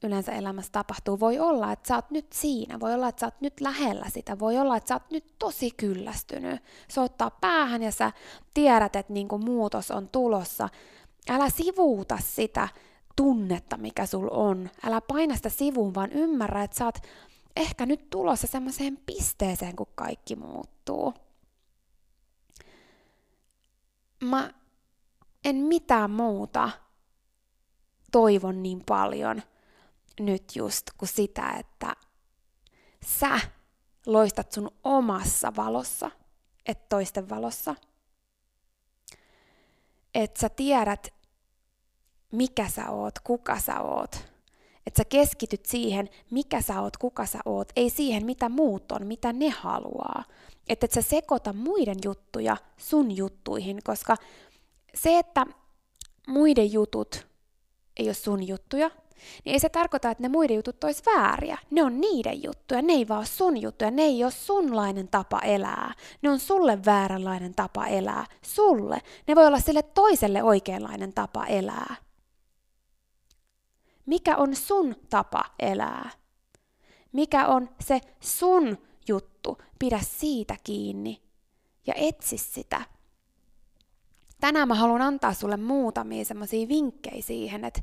yleensä 0.02 0.32
elämässä 0.32 0.72
tapahtuu. 0.72 1.20
Voi 1.20 1.38
olla, 1.38 1.72
että 1.72 1.88
sä 1.88 1.94
oot 1.94 2.10
nyt 2.10 2.32
siinä, 2.32 2.80
voi 2.80 2.94
olla, 2.94 3.08
että 3.08 3.20
sä 3.20 3.26
oot 3.26 3.40
nyt 3.40 3.60
lähellä 3.60 4.06
sitä, 4.08 4.38
voi 4.38 4.58
olla, 4.58 4.76
että 4.76 4.88
sä 4.88 4.94
oot 4.94 5.10
nyt 5.10 5.34
tosi 5.38 5.70
kyllästynyt. 5.70 6.62
Se 6.88 7.00
ottaa 7.00 7.30
päähän 7.30 7.82
ja 7.82 7.92
sä 7.92 8.12
tiedät, 8.54 8.96
että 8.96 9.12
niinku 9.12 9.38
muutos 9.38 9.90
on 9.90 10.08
tulossa. 10.08 10.68
Älä 11.28 11.50
sivuuta 11.50 12.18
sitä 12.22 12.68
tunnetta, 13.16 13.76
mikä 13.76 14.06
sul 14.06 14.28
on. 14.30 14.70
Älä 14.84 15.00
paina 15.00 15.36
sitä 15.36 15.48
sivuun, 15.48 15.94
vaan 15.94 16.12
ymmärrä, 16.12 16.62
että 16.62 16.76
sä 16.76 16.84
oot 16.84 16.98
ehkä 17.56 17.86
nyt 17.86 18.10
tulossa 18.10 18.46
semmoiseen 18.46 18.96
pisteeseen, 19.06 19.76
kun 19.76 19.92
kaikki 19.94 20.36
muuttuu. 20.36 21.14
Mä 24.24 24.50
en 25.44 25.56
mitään 25.56 26.10
muuta 26.10 26.70
toivon 28.12 28.62
niin 28.62 28.82
paljon 28.86 29.42
nyt 30.20 30.56
just 30.56 30.90
kuin 30.98 31.08
sitä, 31.08 31.50
että 31.50 31.96
sä 33.06 33.40
loistat 34.06 34.52
sun 34.52 34.70
omassa 34.84 35.52
valossa, 35.56 36.10
et 36.66 36.88
toisten 36.88 37.28
valossa. 37.28 37.74
Että 40.14 40.40
sä 40.40 40.48
tiedät, 40.48 41.14
mikä 42.34 42.68
sä 42.68 42.90
oot, 42.90 43.18
kuka 43.18 43.58
sä 43.58 43.80
oot. 43.80 44.16
Että 44.86 44.98
sä 44.98 45.04
keskityt 45.04 45.66
siihen, 45.66 46.08
mikä 46.30 46.60
sä 46.60 46.80
oot, 46.80 46.96
kuka 46.96 47.26
sä 47.26 47.38
oot, 47.44 47.68
ei 47.76 47.90
siihen, 47.90 48.26
mitä 48.26 48.48
muut 48.48 48.92
on, 48.92 49.06
mitä 49.06 49.32
ne 49.32 49.48
haluaa. 49.48 50.24
Että 50.68 50.84
et 50.84 50.92
sä 50.92 51.02
sekoita 51.02 51.52
muiden 51.52 51.98
juttuja 52.04 52.56
sun 52.76 53.16
juttuihin, 53.16 53.78
koska 53.84 54.16
se, 54.94 55.18
että 55.18 55.46
muiden 56.28 56.72
jutut 56.72 57.26
ei 57.96 58.06
ole 58.06 58.14
sun 58.14 58.48
juttuja, 58.48 58.90
niin 59.44 59.52
ei 59.52 59.60
se 59.60 59.68
tarkoita, 59.68 60.10
että 60.10 60.22
ne 60.22 60.28
muiden 60.28 60.56
jutut 60.56 60.84
olisi 60.84 61.02
vääriä. 61.06 61.58
Ne 61.70 61.82
on 61.82 62.00
niiden 62.00 62.42
juttuja, 62.42 62.82
ne 62.82 62.92
ei 62.92 63.08
vaan 63.08 63.18
ole 63.18 63.26
sun 63.26 63.62
juttuja, 63.62 63.90
ne 63.90 64.02
ei 64.02 64.24
ole 64.24 64.32
sunlainen 64.32 65.08
tapa 65.08 65.40
elää. 65.40 65.94
Ne 66.22 66.30
on 66.30 66.38
sulle 66.38 66.84
vääränlainen 66.84 67.54
tapa 67.54 67.86
elää. 67.86 68.26
Sulle. 68.42 68.98
Ne 69.26 69.36
voi 69.36 69.46
olla 69.46 69.60
sille 69.60 69.82
toiselle 69.82 70.42
oikeanlainen 70.42 71.12
tapa 71.12 71.46
elää. 71.46 71.96
Mikä 74.06 74.36
on 74.36 74.56
sun 74.56 74.96
tapa 75.10 75.44
elää? 75.58 76.10
Mikä 77.12 77.46
on 77.46 77.68
se 77.80 78.00
sun 78.20 78.78
juttu? 79.08 79.58
Pidä 79.78 80.00
siitä 80.02 80.56
kiinni 80.64 81.22
ja 81.86 81.94
etsi 81.96 82.38
sitä 82.38 82.82
tänään 84.44 84.68
mä 84.68 84.74
haluan 84.74 85.02
antaa 85.02 85.34
sulle 85.34 85.56
muutamia 85.56 86.24
semmoisia 86.24 86.68
vinkkejä 86.68 87.22
siihen, 87.22 87.64
että 87.64 87.80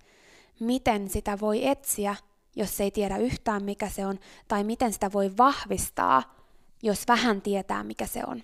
miten 0.60 1.10
sitä 1.10 1.40
voi 1.40 1.68
etsiä, 1.68 2.16
jos 2.56 2.82
ei 2.82 2.92
tiedä 2.92 3.18
yhtään 3.18 3.64
mikä 3.64 3.90
se 3.90 4.06
on, 4.06 4.20
tai 4.48 4.64
miten 4.64 4.94
sitä 4.94 5.12
voi 5.12 5.38
vahvistaa, 5.38 6.36
jos 6.84 7.08
vähän 7.08 7.42
tietää 7.42 7.84
mikä 7.84 8.06
se 8.08 8.22
on. 8.28 8.44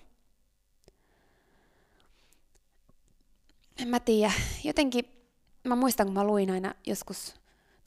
En 3.82 3.88
mä 3.88 4.00
tiedä, 4.00 4.32
jotenkin 4.64 5.04
mä 5.64 5.76
muistan 5.76 6.06
kun 6.06 6.14
mä 6.14 6.24
luin 6.24 6.50
aina 6.50 6.74
joskus, 6.86 7.34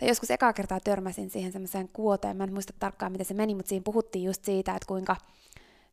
tai 0.01 0.09
joskus 0.09 0.31
ekaa 0.31 0.53
kertaa 0.53 0.79
törmäsin 0.79 1.29
siihen 1.29 1.51
semmoiseen 1.51 1.89
kuoteen, 1.89 2.37
mä 2.37 2.43
en 2.43 2.53
muista 2.53 2.73
tarkkaan 2.79 3.11
miten 3.11 3.25
se 3.25 3.33
meni, 3.33 3.55
mutta 3.55 3.69
siinä 3.69 3.83
puhuttiin 3.83 4.25
just 4.25 4.45
siitä, 4.45 4.71
että 4.71 4.87
kuinka 4.87 5.15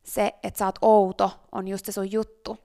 se, 0.03 0.33
että 0.43 0.57
sä 0.57 0.65
oot 0.65 0.79
outo, 0.81 1.31
on 1.51 1.67
just 1.67 1.85
se 1.85 1.91
sun 1.91 2.11
juttu 2.11 2.57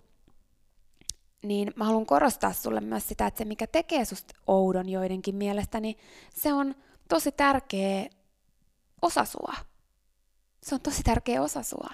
niin 1.43 1.73
mä 1.77 1.85
haluan 1.85 2.07
korostaa 2.07 2.53
sulle 2.53 2.81
myös 2.81 3.09
sitä, 3.09 3.27
että 3.27 3.39
se 3.39 3.45
mikä 3.45 3.67
tekee 3.67 4.05
susta 4.05 4.35
oudon 4.47 4.89
joidenkin 4.89 5.35
mielestä, 5.35 5.81
niin 5.81 5.97
se 6.35 6.53
on 6.53 6.75
tosi 7.09 7.33
tärkeä 7.33 8.07
osa 9.03 9.25
sua. 9.25 9.55
Se 10.63 10.75
on 10.75 10.81
tosi 10.81 11.03
tärkeä 11.03 11.43
osa 11.43 11.63
sua. 11.63 11.91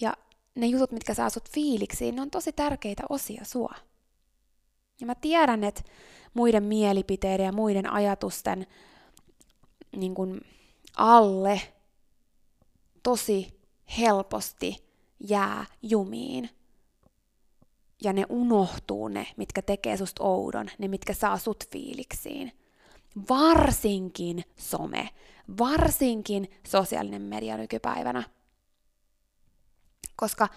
Ja 0.00 0.14
ne 0.54 0.66
jutut, 0.66 0.92
mitkä 0.92 1.14
saa 1.14 1.30
sut 1.30 1.50
fiiliksiin, 1.50 2.16
ne 2.16 2.22
on 2.22 2.30
tosi 2.30 2.52
tärkeitä 2.52 3.02
osia 3.08 3.44
sua. 3.44 3.74
Ja 5.00 5.06
mä 5.06 5.14
tiedän, 5.14 5.64
että 5.64 5.82
muiden 6.34 6.64
mielipiteiden 6.64 7.46
ja 7.46 7.52
muiden 7.52 7.92
ajatusten 7.92 8.66
niin 9.96 10.14
kun, 10.14 10.40
alle 10.96 11.60
tosi 13.02 13.60
helposti 13.98 14.76
jää 15.20 15.64
jumiin 15.82 16.50
ja 18.04 18.12
ne 18.12 18.24
unohtuu 18.28 19.08
ne, 19.08 19.26
mitkä 19.36 19.62
tekee 19.62 19.96
susta 19.96 20.24
oudon, 20.24 20.70
ne 20.78 20.88
mitkä 20.88 21.14
saa 21.14 21.38
sut 21.38 21.64
fiiliksiin. 21.70 22.52
Varsinkin 23.30 24.44
some, 24.56 25.08
varsinkin 25.58 26.50
sosiaalinen 26.66 27.22
media 27.22 27.56
nykypäivänä. 27.56 28.22
Koska 30.16 30.48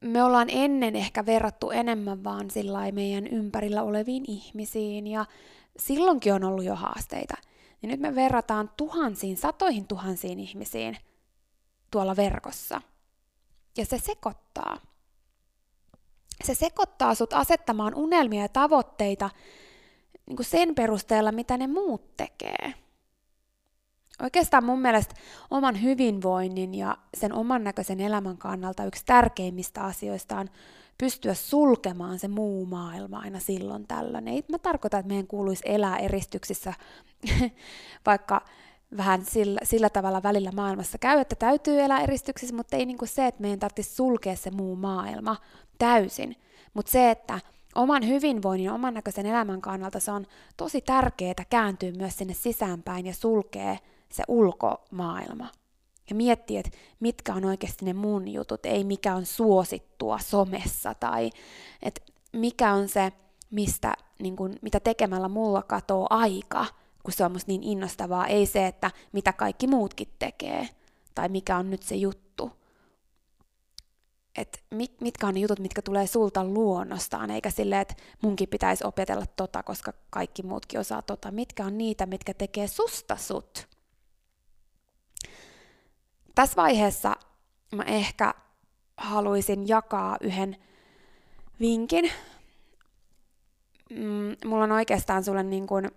me 0.00 0.22
ollaan 0.22 0.48
ennen 0.50 0.96
ehkä 0.96 1.26
verrattu 1.26 1.70
enemmän 1.70 2.24
vaan 2.24 2.50
sillä 2.50 2.92
meidän 2.92 3.26
ympärillä 3.26 3.82
oleviin 3.82 4.24
ihmisiin 4.28 5.06
ja 5.06 5.26
silloinkin 5.78 6.32
on 6.32 6.44
ollut 6.44 6.64
jo 6.64 6.74
haasteita. 6.74 7.34
Ja 7.82 7.88
nyt 7.88 8.00
me 8.00 8.14
verrataan 8.14 8.70
tuhansiin, 8.76 9.36
satoihin 9.36 9.86
tuhansiin 9.86 10.40
ihmisiin 10.40 10.96
tuolla 11.90 12.16
verkossa. 12.16 12.82
Ja 13.76 13.86
se 13.86 13.98
sekoittaa 13.98 14.76
se 16.44 16.54
sekoittaa 16.54 17.14
sut 17.14 17.32
asettamaan 17.32 17.94
unelmia 17.94 18.42
ja 18.42 18.48
tavoitteita 18.48 19.30
niin 20.26 20.36
kuin 20.36 20.46
sen 20.46 20.74
perusteella, 20.74 21.32
mitä 21.32 21.56
ne 21.56 21.66
muut 21.66 22.16
tekee. 22.16 22.74
Oikeastaan 24.22 24.64
mun 24.64 24.80
mielestä 24.80 25.14
oman 25.50 25.82
hyvinvoinnin 25.82 26.74
ja 26.74 26.96
sen 27.14 27.32
oman 27.32 27.64
näköisen 27.64 28.00
elämän 28.00 28.38
kannalta 28.38 28.84
yksi 28.84 29.02
tärkeimmistä 29.06 29.84
asioista 29.84 30.36
on 30.36 30.48
pystyä 30.98 31.34
sulkemaan 31.34 32.18
se 32.18 32.28
muu 32.28 32.66
maailma 32.66 33.18
aina 33.18 33.40
silloin 33.40 33.86
tällöin. 33.86 34.28
Ei 34.28 34.44
mä 34.48 34.58
tarkoita, 34.58 34.98
että 34.98 35.08
meidän 35.08 35.26
kuuluisi 35.26 35.62
elää 35.66 35.98
eristyksissä, 35.98 36.74
vaikka 38.06 38.44
vähän 38.96 39.24
sillä, 39.24 39.60
sillä 39.64 39.90
tavalla 39.90 40.22
välillä 40.22 40.50
maailmassa 40.54 40.98
käy, 40.98 41.18
että 41.18 41.36
täytyy 41.36 41.80
elää 41.80 42.00
eristyksissä, 42.00 42.56
mutta 42.56 42.76
ei 42.76 42.86
niin 42.86 42.98
kuin 42.98 43.08
se, 43.08 43.26
että 43.26 43.42
meidän 43.42 43.58
tarvitsisi 43.58 43.94
sulkea 43.96 44.36
se 44.36 44.50
muu 44.50 44.76
maailma 44.76 45.36
täysin. 45.78 46.36
Mutta 46.74 46.92
se, 46.92 47.10
että 47.10 47.40
oman 47.74 48.08
hyvinvoinnin 48.08 48.70
oman 48.70 48.94
näköisen 48.94 49.26
elämän 49.26 49.60
kannalta 49.60 50.00
se 50.00 50.10
on 50.10 50.26
tosi 50.56 50.80
tärkeää 50.80 51.44
kääntyä 51.50 51.92
myös 51.92 52.18
sinne 52.18 52.34
sisäänpäin 52.34 53.06
ja 53.06 53.14
sulkea 53.14 53.76
se 54.12 54.22
ulkomaailma. 54.28 55.48
Ja 56.10 56.16
miettiä, 56.16 56.60
että 56.60 56.78
mitkä 57.00 57.34
on 57.34 57.44
oikeasti 57.44 57.84
ne 57.84 57.92
mun 57.92 58.28
jutut, 58.28 58.66
ei 58.66 58.84
mikä 58.84 59.14
on 59.14 59.26
suosittua 59.26 60.18
somessa 60.18 60.94
tai 60.94 61.30
että 61.82 62.00
mikä 62.32 62.72
on 62.72 62.88
se, 62.88 63.12
mistä, 63.50 63.94
niin 64.22 64.36
kun, 64.36 64.54
mitä 64.62 64.80
tekemällä 64.80 65.28
mulla 65.28 65.62
katoo 65.62 66.06
aika, 66.10 66.66
kun 67.02 67.12
se 67.12 67.24
on 67.24 67.32
musta 67.32 67.50
niin 67.50 67.62
innostavaa, 67.62 68.26
ei 68.26 68.46
se, 68.46 68.66
että 68.66 68.90
mitä 69.12 69.32
kaikki 69.32 69.66
muutkin 69.66 70.08
tekee 70.18 70.68
tai 71.14 71.28
mikä 71.28 71.56
on 71.56 71.70
nyt 71.70 71.82
se 71.82 71.94
juttu 71.94 72.50
että 74.36 74.58
mit, 74.70 75.00
mitkä 75.00 75.26
on 75.26 75.34
ne 75.34 75.40
jutut, 75.40 75.58
mitkä 75.58 75.82
tulee 75.82 76.06
sulta 76.06 76.44
luonnostaan, 76.44 77.30
eikä 77.30 77.50
silleen, 77.50 77.82
että 77.82 77.94
munkin 78.22 78.48
pitäisi 78.48 78.86
opetella 78.86 79.24
tota, 79.36 79.62
koska 79.62 79.92
kaikki 80.10 80.42
muutkin 80.42 80.80
osaa 80.80 81.02
tota. 81.02 81.30
Mitkä 81.30 81.64
on 81.64 81.78
niitä, 81.78 82.06
mitkä 82.06 82.34
tekee 82.34 82.66
susta 82.66 83.16
sut? 83.16 83.75
Tässä 86.36 86.56
vaiheessa 86.56 87.16
mä 87.74 87.82
ehkä 87.82 88.34
haluaisin 88.96 89.68
jakaa 89.68 90.16
yhden 90.20 90.56
vinkin. 91.60 92.10
Mm, 93.90 94.36
mulla 94.44 94.64
on 94.64 94.72
oikeastaan 94.72 95.24
sulle 95.24 95.42
niin 95.42 95.66
kuin 95.66 95.90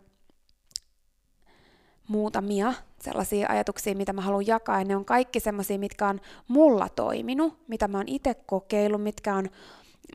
muutamia 2.08 2.73
sellaisia 3.02 3.47
ajatuksia, 3.49 3.95
mitä 3.95 4.13
mä 4.13 4.21
haluan 4.21 4.47
jakaa, 4.47 4.80
ja 4.80 4.86
ne 4.86 4.95
on 4.95 5.06
kaikki 5.06 5.39
sellaisia, 5.39 5.80
mitkä 5.80 6.08
on 6.08 6.21
mulla 6.47 6.89
toiminut, 6.89 7.60
mitä 7.67 7.88
mä 7.88 7.97
oon 7.97 8.08
itse 8.08 8.34
kokeillut, 8.34 9.04
mitkä 9.04 9.36
on 9.36 9.49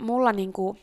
mulla 0.01 0.33
niinku 0.33 0.77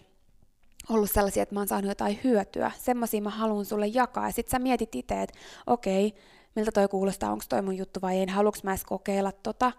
ollut 0.89 1.12
sellaisia, 1.12 1.43
että 1.43 1.56
mä 1.56 1.60
oon 1.60 1.67
saanut 1.67 1.89
jotain 1.89 2.19
hyötyä. 2.23 2.71
Semmoisia 2.77 3.21
mä 3.21 3.30
haluan 3.30 3.65
sulle 3.65 3.88
jakaa, 3.88 4.27
ja 4.27 4.34
sit 4.34 4.47
sä 4.47 4.60
mietit 4.60 4.95
itse, 4.95 5.21
että 5.21 5.39
okei, 5.67 6.15
miltä 6.56 6.72
toi 6.72 6.88
kuulostaa, 6.88 7.32
onko 7.32 7.44
toi 7.50 7.62
mun 7.62 7.78
juttu 7.78 8.00
vai 8.02 8.18
ei, 8.18 8.26
haluanko 8.26 8.60
mä 8.64 8.72
edes 8.72 8.84
kokeilla 8.84 9.32
tota. 9.32 9.72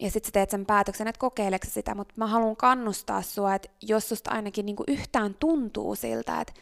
Ja 0.00 0.10
sit 0.10 0.24
sä 0.24 0.30
teet 0.32 0.50
sen 0.50 0.66
päätöksen, 0.66 1.08
että 1.08 1.18
kokeileeko 1.18 1.66
sitä, 1.70 1.94
mutta 1.94 2.14
mä 2.16 2.26
haluan 2.26 2.56
kannustaa 2.56 3.22
sua, 3.22 3.54
että 3.54 3.68
jos 3.82 4.08
susta 4.08 4.30
ainakin 4.30 4.66
niinku 4.66 4.84
yhtään 4.88 5.34
tuntuu 5.34 5.94
siltä, 5.94 6.40
että, 6.40 6.52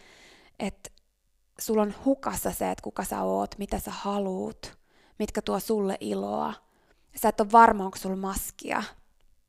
että 0.59 0.90
sulla 1.61 1.83
on 1.83 1.94
hukassa 2.05 2.51
se, 2.51 2.70
että 2.70 2.83
kuka 2.83 3.05
sä 3.05 3.22
oot, 3.22 3.55
mitä 3.59 3.79
sä 3.79 3.90
haluut, 3.90 4.79
mitkä 5.18 5.42
tuo 5.42 5.61
sulle 5.61 5.96
iloa. 6.01 6.55
Sä 7.16 7.29
et 7.29 7.40
ole 7.40 7.53
varma, 7.53 7.85
onko 7.85 7.98
sulla 7.98 8.16
maskia 8.16 8.83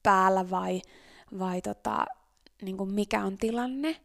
päällä 0.03 0.49
vai, 0.49 0.81
vai 1.39 1.61
tota, 1.61 2.05
niin 2.61 2.77
kuin 2.77 2.93
mikä 2.93 3.23
on 3.23 3.37
tilanne, 3.37 4.01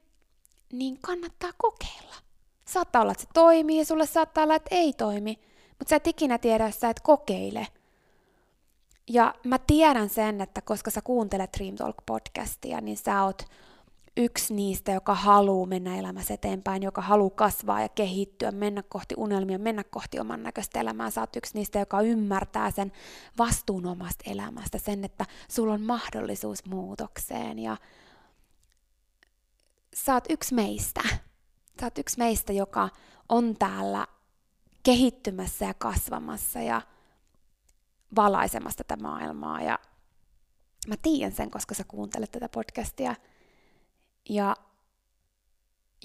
niin 0.72 0.98
kannattaa 1.00 1.50
kokeilla. 1.58 2.23
Saattaa 2.64 3.02
olla, 3.02 3.12
että 3.12 3.22
se 3.22 3.28
toimii 3.34 3.78
ja 3.78 3.84
sulle 3.84 4.06
saattaa 4.06 4.44
olla, 4.44 4.54
että 4.54 4.74
ei 4.74 4.92
toimi, 4.92 5.38
mutta 5.78 5.90
sä 5.90 5.96
et 5.96 6.06
ikinä 6.06 6.38
tiedä, 6.38 6.66
jos 6.66 6.80
sä 6.80 6.90
et 6.90 7.00
kokeile. 7.00 7.66
Ja 9.08 9.34
mä 9.44 9.58
tiedän 9.58 10.08
sen, 10.08 10.40
että 10.40 10.60
koska 10.60 10.90
sä 10.90 11.00
kuuntelet 11.02 11.50
Dream 11.58 11.76
Talk 11.76 11.96
podcastia, 12.06 12.80
niin 12.80 12.96
sä 12.96 13.22
oot 13.24 13.42
yksi 14.16 14.54
niistä, 14.54 14.92
joka 14.92 15.14
haluaa 15.14 15.66
mennä 15.66 15.98
elämässä 15.98 16.34
eteenpäin, 16.34 16.82
joka 16.82 17.02
haluaa 17.02 17.30
kasvaa 17.30 17.80
ja 17.80 17.88
kehittyä, 17.88 18.50
mennä 18.50 18.82
kohti 18.82 19.14
unelmia, 19.18 19.58
mennä 19.58 19.84
kohti 19.84 20.20
oman 20.20 20.42
näköistä 20.42 20.80
elämää. 20.80 21.10
Sä 21.10 21.20
oot 21.20 21.36
yksi 21.36 21.54
niistä, 21.54 21.78
joka 21.78 22.00
ymmärtää 22.00 22.70
sen 22.70 22.92
vastuun 23.38 23.86
omasta 23.86 24.30
elämästä, 24.30 24.78
sen, 24.78 25.04
että 25.04 25.26
sulla 25.48 25.74
on 25.74 25.82
mahdollisuus 25.82 26.64
muutokseen 26.64 27.58
ja 27.58 27.76
sä 29.94 30.14
oot 30.14 30.24
yksi 30.30 30.54
meistä. 30.54 31.00
Sä 31.80 31.86
oot 31.86 31.98
yksi 31.98 32.18
meistä, 32.18 32.52
joka 32.52 32.88
on 33.28 33.56
täällä 33.58 34.06
kehittymässä 34.82 35.64
ja 35.64 35.74
kasvamassa 35.74 36.60
ja 36.60 36.82
valaisemassa 38.16 38.84
tätä 38.84 39.02
maailmaa. 39.02 39.62
Ja 39.62 39.78
mä 40.88 40.94
tiedän 41.02 41.32
sen, 41.32 41.50
koska 41.50 41.74
sä 41.74 41.84
kuuntelet 41.84 42.30
tätä 42.30 42.48
podcastia– 42.48 43.14
ja 44.28 44.56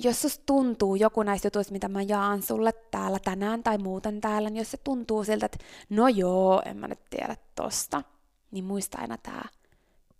jos 0.03 0.21
susta 0.21 0.43
tuntuu 0.45 0.95
joku 0.95 1.23
näistä 1.23 1.45
jutuista, 1.45 1.73
mitä 1.73 1.87
mä 1.87 2.01
jaan 2.01 2.41
sulle 2.41 2.73
täällä 2.91 3.19
tänään 3.19 3.63
tai 3.63 3.77
muuten 3.77 4.21
täällä, 4.21 4.49
niin 4.49 4.57
jos 4.57 4.71
se 4.71 4.77
tuntuu 4.77 5.23
siltä, 5.23 5.45
että 5.45 5.57
no 5.89 6.07
joo, 6.07 6.61
en 6.65 6.77
mä 6.77 6.87
nyt 6.87 7.05
tiedä 7.09 7.37
tosta, 7.55 8.03
niin 8.51 8.65
muista 8.65 8.97
aina 9.01 9.17
tää 9.17 9.49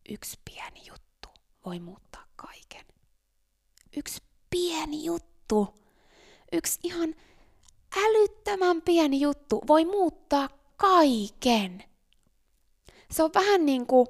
yksi 0.10 0.40
pieni 0.46 0.88
juttu 0.88 1.30
voi 1.66 1.80
muuttaa 1.80 2.26
kaiken. 2.36 2.86
Yksi 3.98 4.22
pieni 4.50 5.06
juttu, 5.06 5.29
yksi 6.52 6.80
ihan 6.84 7.16
älyttömän 7.98 8.82
pieni 8.82 9.22
juttu 9.22 9.62
voi 9.68 9.86
muuttaa 9.86 10.50
kaiken. 10.78 11.84
Se 13.12 13.24
on 13.24 13.32
vähän 13.34 13.66
niin 13.66 13.88
kuin, 13.88 14.08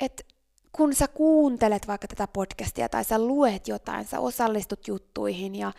että 0.00 0.24
kun 0.72 0.94
sä 0.94 1.08
kuuntelet 1.08 1.88
vaikka 1.88 2.08
tätä 2.08 2.26
podcastia 2.26 2.88
tai 2.88 3.04
sä 3.04 3.18
luet 3.18 3.68
jotain, 3.68 4.06
sä 4.06 4.20
osallistut 4.20 4.88
juttuihin 4.88 5.54
ja 5.54 5.72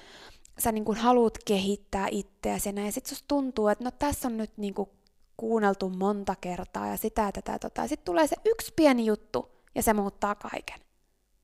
sä 0.59 0.71
niin 0.71 0.85
kuin 0.85 0.97
haluat 0.97 1.37
kehittää 1.45 2.07
itseäsi 2.11 2.69
ja 2.85 2.91
sit 2.91 3.05
susta 3.05 3.25
tuntuu, 3.27 3.67
että 3.67 3.83
no 3.83 3.91
tässä 3.91 4.27
on 4.27 4.37
nyt 4.37 4.57
niin 4.57 4.73
kuin 4.73 4.89
kuunneltu 5.37 5.89
monta 5.89 6.35
kertaa 6.41 6.87
ja 6.87 6.97
sitä 6.97 7.21
ja 7.21 7.31
tätä 7.31 7.59
tota. 7.59 7.81
Ja 7.81 7.87
sitten 7.87 8.05
tulee 8.05 8.27
se 8.27 8.35
yksi 8.45 8.73
pieni 8.75 9.05
juttu 9.05 9.51
ja 9.75 9.83
se 9.83 9.93
muuttaa 9.93 10.35
kaiken. 10.35 10.79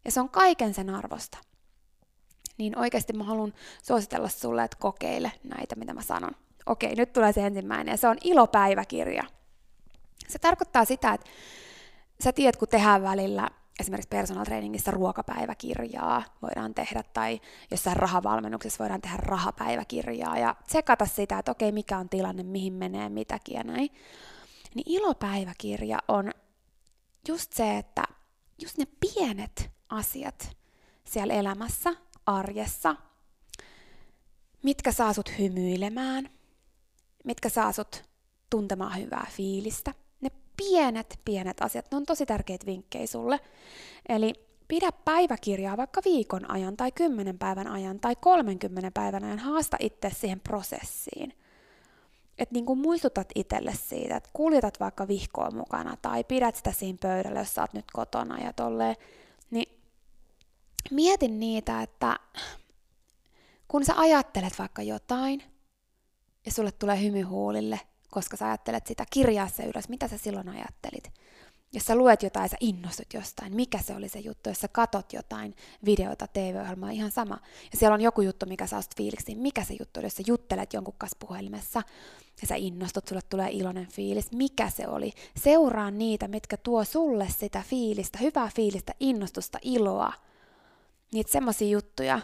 Ja 0.06 0.12
se 0.12 0.20
on 0.20 0.30
kaiken 0.30 0.74
sen 0.74 0.90
arvosta. 0.90 1.38
Niin 2.62 2.78
oikeasti 2.78 3.14
mä 3.14 3.24
haluan 3.24 3.54
suositella 3.84 4.30
sulle, 4.30 4.64
että 4.64 4.78
kokeile 4.80 5.32
näitä, 5.44 5.76
mitä 5.76 5.94
mä 5.94 6.02
sanon. 6.02 6.32
Okei, 6.66 6.96
nyt 6.96 7.14
tulee 7.14 7.34
se 7.34 7.46
ensimmäinen 7.46 7.94
ja 7.94 7.98
se 7.98 8.08
on 8.08 8.18
ilopäiväkirja. 8.24 9.24
Se 10.28 10.40
tarkoittaa 10.40 10.86
sitä, 10.86 11.14
että 11.14 11.30
sä 12.24 12.34
tiedät, 12.34 12.58
kun 12.58 12.68
tehdään 12.68 13.04
välillä 13.04 13.50
esimerkiksi 13.80 14.10
personal 14.10 14.46
trainingissa 14.46 14.92
ruokapäiväkirjaa 14.92 16.24
voidaan 16.42 16.74
tehdä, 16.74 17.04
tai 17.14 17.42
jossain 17.72 17.98
rahavalmennuksessa 17.98 18.84
voidaan 18.84 19.02
tehdä 19.02 19.18
rahapäiväkirjaa, 19.18 20.38
ja 20.38 20.56
tsekata 20.68 21.06
sitä, 21.06 21.40
että 21.40 21.52
okei, 21.52 21.72
mikä 21.72 21.98
on 21.98 22.10
tilanne, 22.10 22.44
mihin 22.44 22.74
menee 22.74 23.10
mitäkin 23.10 23.56
ja 23.56 23.64
näin. 23.64 23.90
Niin 24.76 24.92
ilopäiväkirja 24.92 26.00
on 26.08 26.32
just 27.28 27.54
se, 27.54 27.78
että 27.78 28.04
just 28.62 28.78
ne 28.78 28.86
pienet 28.86 29.72
asiat 29.90 30.58
siellä 31.04 31.34
elämässä, 31.34 31.94
arjessa, 32.38 32.96
mitkä 34.64 34.92
saa 34.92 35.14
sut 35.14 35.38
hymyilemään, 35.40 36.30
mitkä 37.24 37.50
saa 37.50 37.72
sut 37.72 38.04
tuntemaan 38.50 38.98
hyvää 38.98 39.28
fiilistä, 39.32 39.94
pienet, 40.58 41.20
pienet 41.26 41.62
asiat, 41.62 41.92
ne 41.92 41.98
on 41.98 42.06
tosi 42.06 42.26
tärkeitä 42.26 42.66
vinkkejä 42.66 43.08
sulle. 43.08 43.40
Eli 44.10 44.34
pidä 44.68 44.92
päiväkirjaa 45.06 45.78
vaikka 45.78 46.02
viikon 46.06 46.52
ajan 46.52 46.78
tai 46.78 46.92
kymmenen 46.92 47.40
päivän 47.40 47.68
ajan 47.68 48.00
tai 48.00 48.16
30 48.16 48.92
päivän 48.92 49.24
ajan, 49.24 49.40
haasta 49.40 49.78
itse 49.80 50.10
siihen 50.10 50.40
prosessiin. 50.40 51.34
Että 52.38 52.54
niin 52.54 52.78
muistutat 52.78 53.28
itselle 53.36 53.74
siitä, 53.76 54.16
että 54.18 54.30
kuljetat 54.34 54.80
vaikka 54.80 55.08
vihkoa 55.08 55.52
mukana 55.52 55.98
tai 56.02 56.24
pidät 56.24 56.56
sitä 56.56 56.72
siinä 56.72 56.98
pöydällä, 57.02 57.40
jos 57.40 57.54
sä 57.54 57.62
oot 57.62 57.74
nyt 57.74 57.86
kotona 57.94 58.44
ja 58.44 58.54
tolleen, 58.54 58.96
mietin 60.92 61.40
niitä, 61.40 61.82
että 61.82 62.20
kun 63.68 63.86
sä 63.86 63.94
ajattelet 63.98 64.60
vaikka 64.60 64.82
jotain 64.82 65.44
ja 66.46 66.52
sulle 66.52 66.72
tulee 66.72 67.02
hymy 67.02 67.22
huulille, 67.22 67.80
koska 68.10 68.38
sä 68.38 68.48
ajattelet 68.48 68.88
sitä, 68.88 69.06
kirjaa 69.10 69.50
se 69.50 69.64
ylös, 69.64 69.90
mitä 69.90 70.08
sä 70.08 70.18
silloin 70.18 70.50
ajattelit. 70.50 71.12
Jos 71.74 71.84
sä 71.86 71.96
luet 71.96 72.24
jotain, 72.24 72.50
sä 72.50 72.58
innostut 72.60 73.14
jostain, 73.14 73.56
mikä 73.56 73.78
se 73.78 73.96
oli 73.96 74.10
se 74.10 74.20
juttu, 74.20 74.50
jos 74.50 74.60
sä 74.60 74.68
katot 74.68 75.14
jotain 75.14 75.56
videota, 75.86 76.28
TV-ohjelmaa, 76.28 76.92
ihan 76.92 77.12
sama. 77.12 77.40
Ja 77.72 77.78
siellä 77.78 77.94
on 77.94 78.02
joku 78.02 78.22
juttu, 78.22 78.46
mikä 78.46 78.68
saa 78.68 78.82
sut 78.82 78.96
fiiliksi, 78.96 79.36
mikä 79.36 79.64
se 79.64 79.76
juttu 79.80 80.00
oli, 80.00 80.06
jos 80.06 80.16
sä 80.16 80.24
juttelet 80.28 80.74
jonkun 80.74 80.94
kanssa 80.98 81.18
puhelimessa 81.20 81.82
ja 82.42 82.48
sä 82.48 82.56
innostut, 82.56 83.08
sulle 83.08 83.22
tulee 83.30 83.50
iloinen 83.52 83.88
fiilis, 83.88 84.32
mikä 84.32 84.70
se 84.70 84.88
oli. 84.88 85.14
Seuraa 85.44 85.92
niitä, 85.92 86.28
mitkä 86.28 86.58
tuo 86.58 86.84
sulle 86.84 87.28
sitä 87.40 87.64
fiilistä, 87.68 88.18
hyvää 88.18 88.50
fiilistä, 88.56 88.94
innostusta, 89.00 89.60
iloa. 89.62 90.14
Niitä 91.14 91.32
semmoisia 91.32 91.68
juttuja, 91.68 92.20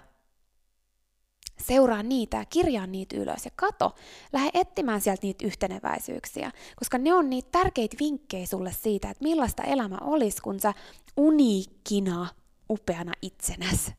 seuraa 1.59 2.03
niitä 2.03 2.37
ja 2.37 2.45
kirjaa 2.45 2.87
niitä 2.87 3.17
ylös 3.17 3.45
ja 3.45 3.51
kato, 3.55 3.95
lähde 4.33 4.49
etsimään 4.53 5.01
sieltä 5.01 5.23
niitä 5.23 5.45
yhteneväisyyksiä, 5.45 6.51
koska 6.75 6.97
ne 6.97 7.13
on 7.13 7.29
niitä 7.29 7.49
tärkeitä 7.51 7.95
vinkkejä 7.99 8.45
sulle 8.45 8.71
siitä, 8.71 9.09
että 9.09 9.23
millaista 9.23 9.63
elämä 9.63 9.97
olisi, 10.01 10.41
kun 10.41 10.59
sä 10.59 10.73
uniikkina, 11.17 12.27
upeana 12.69 13.11
itsenäs 13.21 13.91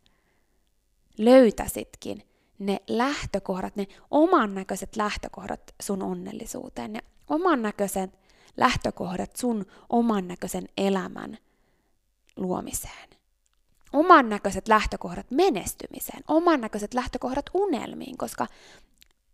löytäsitkin 1.18 2.22
ne 2.58 2.80
lähtökohdat, 2.88 3.76
ne 3.76 3.86
oman 4.10 4.54
näköiset 4.54 4.96
lähtökohdat 4.96 5.74
sun 5.82 6.02
onnellisuuteen, 6.02 6.92
ne 6.92 7.00
oman 7.28 7.62
näköiset 7.62 8.18
lähtökohdat 8.56 9.36
sun 9.36 9.66
oman 9.88 10.28
näköisen 10.28 10.68
elämän 10.76 11.38
luomiseen 12.36 13.17
oman 13.92 14.28
näköiset 14.28 14.68
lähtökohdat 14.68 15.30
menestymiseen, 15.30 16.22
oman 16.28 16.60
näköiset 16.60 16.94
lähtökohdat 16.94 17.46
unelmiin, 17.54 18.18
koska 18.18 18.46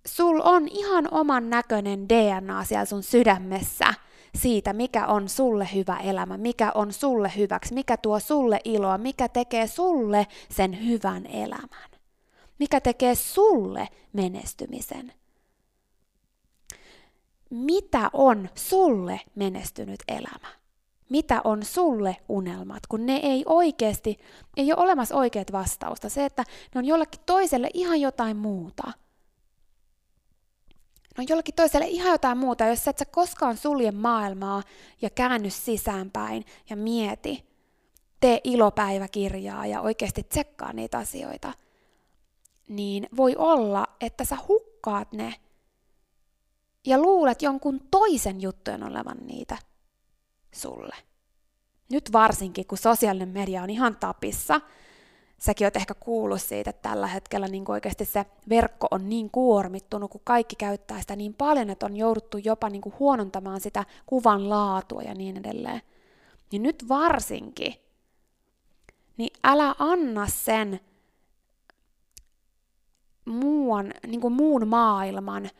sul 0.06 0.40
on 0.44 0.68
ihan 0.68 1.08
oman 1.10 1.50
näköinen 1.50 2.08
DNA 2.08 2.64
siellä 2.64 2.84
sun 2.84 3.02
sydämessä 3.02 3.94
siitä, 4.34 4.72
mikä 4.72 5.06
on 5.06 5.28
sulle 5.28 5.68
hyvä 5.74 5.96
elämä, 5.96 6.36
mikä 6.36 6.72
on 6.74 6.92
sulle 6.92 7.32
hyväksi, 7.36 7.74
mikä 7.74 7.96
tuo 7.96 8.20
sulle 8.20 8.60
iloa, 8.64 8.98
mikä 8.98 9.28
tekee 9.28 9.66
sulle 9.66 10.26
sen 10.50 10.86
hyvän 10.86 11.26
elämän, 11.26 11.90
mikä 12.58 12.80
tekee 12.80 13.14
sulle 13.14 13.88
menestymisen. 14.12 15.12
Mitä 17.50 18.10
on 18.12 18.48
sulle 18.54 19.20
menestynyt 19.34 20.00
elämä? 20.08 20.63
Mitä 21.14 21.40
on 21.44 21.64
sulle 21.64 22.16
unelmat, 22.28 22.86
kun 22.86 23.06
ne 23.06 23.16
ei 23.16 23.42
oikeasti, 23.46 24.18
ei 24.56 24.72
ole 24.72 24.82
olemassa 24.82 25.14
oikeat 25.14 25.52
vastausta. 25.52 26.08
Se, 26.08 26.24
että 26.24 26.44
ne 26.74 26.78
on 26.78 26.84
jollekin 26.84 27.20
toiselle 27.26 27.70
ihan 27.74 28.00
jotain 28.00 28.36
muuta. 28.36 28.86
Ne 31.16 31.18
on 31.18 31.26
jollekin 31.28 31.54
toiselle 31.54 31.86
ihan 31.86 32.12
jotain 32.12 32.38
muuta, 32.38 32.66
jos 32.66 32.88
et 32.88 32.98
sä 32.98 33.04
koskaan 33.04 33.56
sulje 33.56 33.90
maailmaa 33.90 34.62
ja 35.02 35.10
käänny 35.10 35.50
sisäänpäin 35.50 36.44
ja 36.70 36.76
mieti, 36.76 37.44
tee 38.20 38.40
ilopäiväkirjaa 38.44 39.66
ja 39.66 39.80
oikeasti 39.80 40.22
tsekkaa 40.22 40.72
niitä 40.72 40.98
asioita, 40.98 41.52
niin 42.68 43.08
voi 43.16 43.36
olla, 43.38 43.86
että 44.00 44.24
sä 44.24 44.36
hukkaat 44.48 45.12
ne 45.12 45.34
ja 46.86 46.98
luulet 46.98 47.42
jonkun 47.42 47.80
toisen 47.90 48.40
juttujen 48.40 48.82
olevan 48.82 49.18
niitä 49.26 49.56
sulle. 50.54 50.96
Nyt 51.90 52.12
varsinkin, 52.12 52.66
kun 52.66 52.78
sosiaalinen 52.78 53.28
media 53.28 53.62
on 53.62 53.70
ihan 53.70 53.96
tapissa, 53.96 54.60
säkin 55.38 55.66
oot 55.66 55.76
ehkä 55.76 55.94
kuullut 55.94 56.42
siitä, 56.42 56.70
että 56.70 56.88
tällä 56.88 57.06
hetkellä 57.06 57.48
niin 57.48 57.64
oikeasti 57.68 58.04
se 58.04 58.26
verkko 58.48 58.86
on 58.90 59.08
niin 59.08 59.30
kuormittunut, 59.30 60.10
kun 60.10 60.20
kaikki 60.24 60.56
käyttää 60.56 61.00
sitä 61.00 61.16
niin 61.16 61.34
paljon, 61.34 61.70
että 61.70 61.86
on 61.86 61.96
jouduttu 61.96 62.38
jopa 62.38 62.68
niin 62.68 62.82
kuin 62.82 62.94
huonontamaan 62.98 63.60
sitä 63.60 63.84
kuvan 64.06 64.48
laatua 64.48 65.02
ja 65.02 65.14
niin 65.14 65.36
edelleen. 65.36 65.82
Niin 66.52 66.62
nyt 66.62 66.88
varsinkin, 66.88 67.74
niin 69.16 69.30
älä 69.44 69.74
anna 69.78 70.26
sen 70.26 70.80
muun, 73.24 73.90
niin 74.06 74.20
kuin 74.20 74.32
muun 74.32 74.68
maailman 74.68 75.50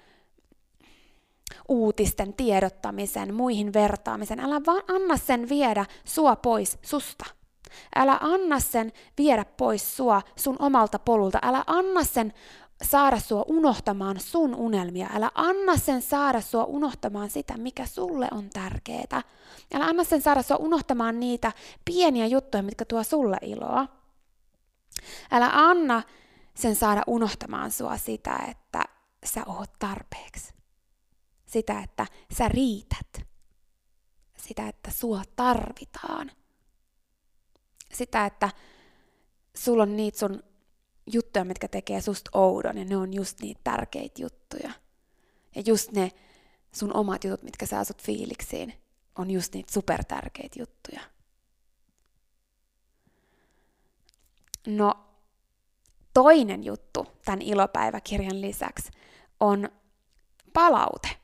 uutisten 1.68 2.34
tiedottamisen, 2.34 3.34
muihin 3.34 3.72
vertaamisen. 3.72 4.40
Älä 4.40 4.60
vaan 4.66 4.82
anna 4.88 5.16
sen 5.16 5.48
viedä 5.48 5.86
sua 6.04 6.36
pois 6.36 6.78
susta. 6.82 7.24
Älä 7.96 8.18
anna 8.20 8.60
sen 8.60 8.92
viedä 9.18 9.44
pois 9.44 9.96
sua 9.96 10.22
sun 10.36 10.56
omalta 10.58 10.98
polulta. 10.98 11.38
Älä 11.42 11.64
anna 11.66 12.04
sen 12.04 12.32
saada 12.82 13.20
sua 13.20 13.44
unohtamaan 13.48 14.20
sun 14.20 14.54
unelmia. 14.54 15.10
Älä 15.14 15.30
anna 15.34 15.76
sen 15.76 16.02
saada 16.02 16.40
sua 16.40 16.64
unohtamaan 16.64 17.30
sitä, 17.30 17.56
mikä 17.56 17.86
sulle 17.86 18.28
on 18.30 18.50
tärkeää. 18.52 19.22
Älä 19.74 19.84
anna 19.84 20.04
sen 20.04 20.22
saada 20.22 20.42
sua 20.42 20.56
unohtamaan 20.56 21.20
niitä 21.20 21.52
pieniä 21.84 22.26
juttuja, 22.26 22.62
mitkä 22.62 22.84
tuo 22.84 23.04
sulle 23.04 23.36
iloa. 23.42 23.88
Älä 25.30 25.50
anna 25.52 26.02
sen 26.54 26.76
saada 26.76 27.02
unohtamaan 27.06 27.70
sua 27.70 27.96
sitä, 27.96 28.38
että 28.50 28.84
sä 29.24 29.42
oot 29.46 29.70
tarpeeksi. 29.78 30.54
Sitä, 31.54 31.80
että 31.80 32.06
sä 32.38 32.48
riität. 32.48 33.26
Sitä, 34.38 34.68
että 34.68 34.90
sua 34.90 35.22
tarvitaan. 35.36 36.30
Sitä, 37.92 38.26
että 38.26 38.50
sulla 39.56 39.82
on 39.82 39.96
niitä 39.96 40.18
sun 40.18 40.42
juttuja, 41.12 41.44
mitkä 41.44 41.68
tekee 41.68 42.00
susta 42.00 42.30
oudon, 42.34 42.78
ja 42.78 42.84
ne 42.84 42.96
on 42.96 43.14
just 43.14 43.40
niitä 43.40 43.60
tärkeitä 43.64 44.22
juttuja. 44.22 44.72
Ja 45.54 45.62
just 45.66 45.92
ne 45.92 46.10
sun 46.74 46.96
omat 46.96 47.24
jutut, 47.24 47.42
mitkä 47.42 47.66
saa 47.66 47.84
sut 47.84 48.02
fiiliksiin, 48.02 48.74
on 49.18 49.30
just 49.30 49.54
niitä 49.54 49.72
supertärkeitä 49.72 50.60
juttuja. 50.60 51.00
No, 54.66 54.94
toinen 56.14 56.64
juttu 56.64 57.06
tämän 57.24 57.42
ilopäiväkirjan 57.42 58.40
lisäksi 58.40 58.90
on 59.40 59.68
palaute. 60.52 61.23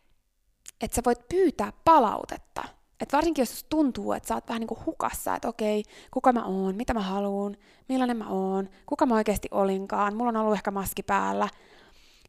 Että 0.81 0.95
sä 0.95 1.03
voit 1.05 1.29
pyytää 1.29 1.73
palautetta 1.85 2.63
että 3.01 3.17
varsinkin 3.17 3.43
jos 3.43 3.65
tuntuu, 3.69 4.13
että 4.13 4.29
sä 4.29 4.35
oot 4.35 4.49
vähän 4.49 4.61
niin 4.61 4.69
kuin 4.69 4.87
hukassa, 4.87 5.35
että 5.35 5.49
okei, 5.49 5.85
kuka 6.11 6.33
mä 6.33 6.45
oon, 6.45 6.77
mitä 6.77 6.95
mä 6.95 7.01
haluan, 7.01 7.57
millainen 7.89 8.17
mä 8.17 8.29
oon, 8.29 8.69
kuka 8.87 9.07
mä 9.07 9.15
oikeasti 9.15 9.49
olinkaan, 9.51 10.17
mulla 10.17 10.29
on 10.29 10.37
ollut 10.37 10.55
ehkä 10.55 10.71
maski 10.71 11.03
päällä. 11.03 11.49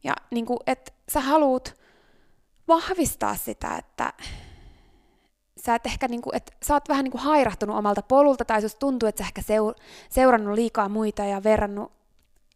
Ja 0.03 0.13
niin 0.31 0.45
kuin, 0.45 0.59
että 0.67 0.91
sä 1.09 1.21
haluut 1.21 1.75
vahvistaa 2.67 3.35
sitä, 3.35 3.77
että 3.77 4.13
sä 5.65 5.75
et 5.75 5.85
ehkä 5.85 6.07
niin 6.07 6.21
kuin, 6.21 6.35
että 6.35 6.51
sä 6.63 6.73
oot 6.73 6.89
vähän 6.89 7.03
niin 7.03 7.11
kuin 7.11 7.21
hairahtunut 7.21 7.77
omalta 7.77 8.01
polulta, 8.01 8.45
tai 8.45 8.63
jos 8.63 8.75
tuntuu, 8.75 9.09
että 9.09 9.23
sä 9.23 9.27
ehkä 9.27 9.41
seurannut 10.09 10.55
liikaa 10.55 10.89
muita 10.89 11.25
ja 11.25 11.43
verrannut 11.43 11.91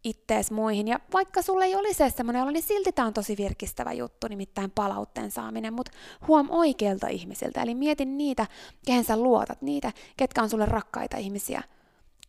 ittees 0.06 0.50
muihin. 0.50 0.88
Ja 0.88 1.00
vaikka 1.12 1.42
sulle 1.42 1.64
ei 1.64 1.74
olisi 1.74 2.02
edes 2.02 2.16
semmoinen 2.16 2.42
olo, 2.42 2.50
niin 2.50 2.62
silti 2.62 2.92
tämä 2.92 3.08
on 3.08 3.14
tosi 3.14 3.36
virkistävä 3.36 3.92
juttu, 3.92 4.28
nimittäin 4.28 4.70
palautteen 4.70 5.30
saaminen, 5.30 5.74
mutta 5.74 5.92
huom 6.28 6.46
oikeilta 6.50 7.08
ihmisiltä. 7.08 7.62
Eli 7.62 7.74
mietin 7.74 8.18
niitä, 8.18 8.46
kehen 8.86 9.04
sä 9.04 9.16
luotat, 9.16 9.62
niitä, 9.62 9.92
ketkä 10.16 10.42
on 10.42 10.50
sulle 10.50 10.66
rakkaita 10.66 11.16
ihmisiä, 11.16 11.62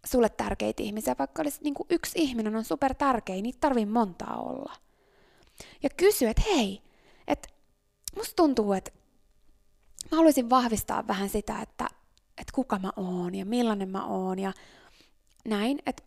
sulle 0.05 0.29
tärkeitä 0.29 0.83
ihmisiä. 0.83 1.15
Vaikka 1.19 1.41
olisi 1.41 1.59
niin 1.63 1.75
yksi 1.89 2.11
ihminen 2.15 2.55
on 2.55 2.63
super 2.63 2.93
tärkeä, 2.93 3.41
niitä 3.41 3.57
tarvii 3.59 3.85
montaa 3.85 4.41
olla. 4.41 4.73
Ja 5.83 5.89
kysy, 5.97 6.25
että 6.25 6.43
hei, 6.55 6.81
että 7.27 7.49
musta 8.15 8.35
tuntuu, 8.35 8.73
että 8.73 8.91
mä 10.11 10.17
haluaisin 10.17 10.49
vahvistaa 10.49 11.07
vähän 11.07 11.29
sitä, 11.29 11.61
että, 11.61 11.87
että 12.37 12.53
kuka 12.53 12.79
mä 12.79 12.91
oon 12.95 13.35
ja 13.35 13.45
millainen 13.45 13.89
mä 13.89 14.05
oon 14.05 14.39
ja 14.39 14.53
näin, 15.45 15.79
että 15.85 16.06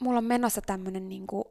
mulla 0.00 0.18
on 0.18 0.24
menossa 0.24 0.60
tämmönen 0.60 1.08
niinku, 1.08 1.44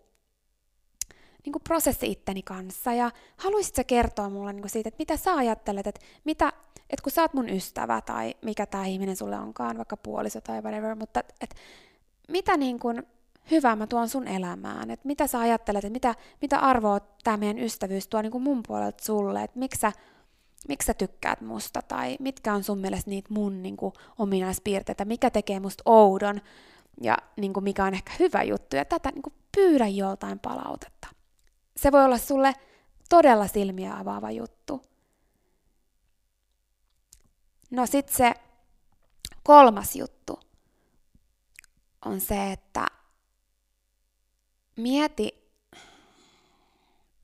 niinku 1.46 1.60
prosessi 1.60 2.12
itteni 2.12 2.44
kanssa. 2.44 2.94
Ja 2.94 3.12
haluaisitko 3.38 3.82
kertoa 3.88 4.30
mulle 4.30 4.54
niinku 4.54 4.70
siitä, 4.70 4.88
että 4.88 5.02
mitä 5.02 5.18
sä 5.18 5.36
ajattelet, 5.36 5.88
että 5.88 6.02
mitä, 6.24 6.54
että 6.90 7.04
kun 7.04 7.12
sä 7.12 7.22
oot 7.22 7.34
mun 7.34 7.50
ystävä 7.50 8.02
tai 8.02 8.36
mikä 8.42 8.66
tämä 8.66 8.86
ihminen 8.86 9.16
sulle 9.16 9.40
onkaan, 9.40 9.78
vaikka 9.78 9.98
puoliso 9.98 10.42
tai 10.42 10.62
whatever, 10.62 10.96
mutta 10.96 11.20
että 11.42 11.56
mitä 12.28 12.58
niin 12.58 12.80
kuin 12.80 13.04
hyvää 13.52 13.76
mä 13.76 13.88
tuon 13.88 14.10
sun 14.10 14.28
elämään, 14.28 14.92
että 14.92 15.08
mitä 15.08 15.28
sä 15.28 15.40
ajattelet, 15.40 15.84
että 15.84 15.94
mitä, 15.94 16.16
mitä 16.42 16.60
arvoa 16.60 17.00
tämä 17.24 17.38
meidän 17.38 17.60
ystävyys 17.60 18.08
tuo 18.08 18.22
niin 18.22 18.42
mun 18.42 18.64
puolelta 18.68 19.04
sulle, 19.04 19.44
että 19.44 19.60
miksi 19.60 19.80
sä, 19.80 19.92
miksi 20.68 20.86
sä 20.86 20.94
tykkäät 20.94 21.42
musta? 21.42 21.82
Tai 21.82 22.18
mitkä 22.20 22.54
on 22.54 22.64
sun 22.64 22.78
mielestä 22.78 23.10
niitä 23.10 23.34
mun 23.34 23.64
niin 23.64 23.78
kuin, 23.78 23.94
ominaispiirteitä, 24.18 25.06
mikä 25.06 25.30
tekee 25.30 25.60
musta 25.60 25.82
oudon, 25.86 26.42
ja 27.02 27.18
niin 27.38 27.54
kuin 27.54 27.64
mikä 27.64 27.86
on 27.86 27.94
ehkä 27.94 28.12
hyvä 28.20 28.44
juttu, 28.44 28.76
ja 28.76 28.86
tätä 28.86 29.12
niin 29.12 29.22
kuin 29.22 29.34
pyydä 29.56 29.88
joltain 29.88 30.40
palautetta. 30.40 31.08
Se 31.78 31.92
voi 31.92 32.06
olla 32.06 32.18
sulle 32.18 32.54
todella 33.10 33.48
silmiä 33.48 33.98
avaava 33.98 34.32
juttu. 34.32 34.82
No 37.72 37.86
sitten 37.86 38.16
se 38.16 38.34
kolmas 39.44 39.96
juttu 39.96 40.40
on 42.06 42.22
se, 42.22 42.52
että 42.52 42.88
mieti 44.76 45.52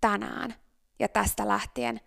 tänään 0.02 0.56
ja 1.00 1.10
tästä 1.10 1.48
lähtien 1.48 2.02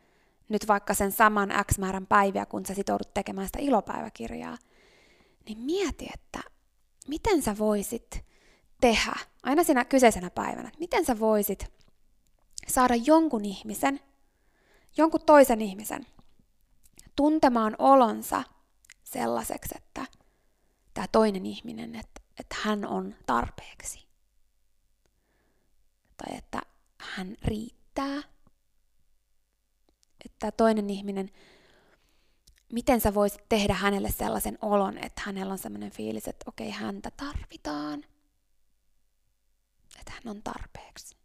nyt 0.49 0.69
vaikka 0.69 0.95
sen 0.95 1.13
saman 1.13 1.53
X 1.73 1.79
määrän 1.79 2.07
päiviä, 2.07 2.47
kun 2.47 2.67
sä 2.67 2.75
sitoudut 2.75 3.15
tekemään 3.15 3.47
sitä 3.47 3.59
ilopäiväkirjaa, 3.63 4.59
niin 5.49 5.59
mieti, 5.59 6.07
että 6.15 6.51
miten 7.09 7.43
sä 7.43 7.59
voisit 7.59 8.25
tehdä, 8.81 9.13
aina 9.43 9.65
siinä 9.65 9.85
kyseisenä 9.85 10.31
päivänä, 10.31 10.69
että 10.69 10.81
miten 10.81 11.05
sä 11.05 11.19
voisit 11.19 11.73
saada 12.69 12.95
jonkun 12.95 13.45
ihmisen, 13.45 14.01
jonkun 14.97 15.21
toisen 15.27 15.61
ihmisen 15.61 16.07
tuntemaan 17.17 17.77
olonsa 17.79 18.45
sellaiseksi, 19.05 19.75
että 19.77 20.07
tämä 20.95 21.07
toinen 21.13 21.47
ihminen, 21.47 21.95
että, 21.95 22.21
että 22.41 22.57
hän 22.63 22.87
on 22.87 23.15
tarpeeksi. 23.27 24.07
Tai 26.17 26.39
että 26.39 26.61
hän 26.99 27.37
riittää. 27.43 28.23
Että 30.25 30.53
toinen 30.53 30.91
ihminen 30.91 31.31
miten 32.73 33.01
sä 33.01 33.15
voisit 33.15 33.49
tehdä 33.49 33.75
hänelle 33.75 34.11
sellaisen 34.11 34.59
olon, 34.63 34.99
että 34.99 35.23
hänellä 35.25 35.53
on 35.53 35.59
sellainen 35.59 35.91
fiilis, 35.91 36.29
että 36.29 36.45
okei, 36.49 36.69
okay, 36.69 36.81
häntä 36.81 37.11
tarvitaan. 37.11 38.05
Että 40.01 40.13
hän 40.13 40.23
on 40.37 40.43
tarpeeksi. 40.43 41.17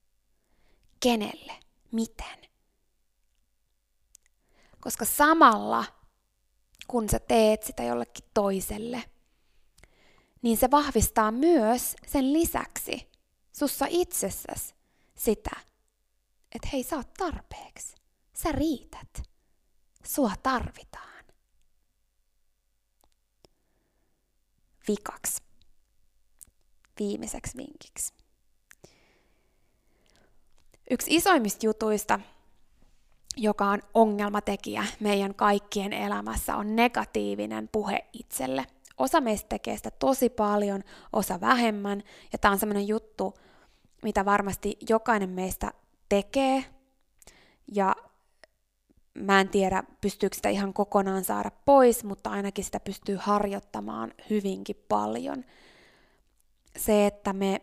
Kenelle? 0.99 1.53
Miten? 1.91 2.39
Koska 4.79 5.05
samalla, 5.05 5.85
kun 6.87 7.09
sä 7.09 7.19
teet 7.19 7.63
sitä 7.63 7.83
jollekin 7.83 8.25
toiselle, 8.33 9.03
niin 10.41 10.57
se 10.57 10.71
vahvistaa 10.71 11.31
myös 11.31 11.95
sen 12.07 12.33
lisäksi 12.33 13.11
sussa 13.51 13.85
itsessäsi 13.89 14.75
sitä, 15.15 15.55
että 16.55 16.67
hei, 16.73 16.83
sä 16.83 16.95
oot 16.95 17.13
tarpeeksi. 17.13 17.95
Sä 18.33 18.51
riität. 18.51 19.23
Sua 20.05 20.31
tarvitaan. 20.43 21.12
Vikaksi. 24.87 25.43
Viimeiseksi 26.99 27.57
vinkiksi. 27.57 28.13
Yksi 30.89 31.15
isoimmista 31.15 31.65
jutuista, 31.65 32.19
joka 33.37 33.65
on 33.65 33.81
ongelmatekijä 33.93 34.85
meidän 34.99 35.35
kaikkien 35.35 35.93
elämässä, 35.93 36.55
on 36.55 36.75
negatiivinen 36.75 37.69
puhe 37.71 38.05
itselle. 38.13 38.65
Osa 38.97 39.21
meistä 39.21 39.49
tekee 39.49 39.77
sitä 39.77 39.91
tosi 39.91 40.29
paljon, 40.29 40.83
osa 41.13 41.41
vähemmän, 41.41 42.03
ja 42.33 42.39
tämä 42.39 42.51
on 42.51 42.59
sellainen 42.59 42.87
juttu, 42.87 43.33
mitä 44.03 44.25
varmasti 44.25 44.77
jokainen 44.89 45.29
meistä 45.29 45.71
tekee, 46.09 46.65
ja 47.71 47.95
Mä 49.19 49.41
en 49.41 49.49
tiedä, 49.49 49.83
pystyykö 50.01 50.35
sitä 50.35 50.49
ihan 50.49 50.73
kokonaan 50.73 51.23
saada 51.23 51.51
pois, 51.65 52.03
mutta 52.03 52.29
ainakin 52.29 52.65
sitä 52.65 52.79
pystyy 52.79 53.17
harjoittamaan 53.19 54.13
hyvinkin 54.29 54.85
paljon. 54.89 55.45
Se, 56.77 57.05
että 57.05 57.33
me 57.33 57.61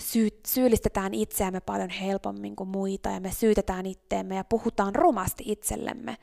syy- 0.00 0.40
syyllistetään 0.46 1.14
itseämme 1.14 1.60
paljon 1.60 1.90
helpommin 1.90 2.56
kuin 2.56 2.68
muita 2.68 3.08
ja 3.08 3.20
me 3.20 3.30
syytetään 3.32 3.86
itteemme 3.86 4.36
ja 4.36 4.44
puhutaan 4.44 4.94
rumasti 4.94 5.44
itsellemme. 5.46 6.16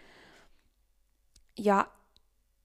Ja 1.57 1.87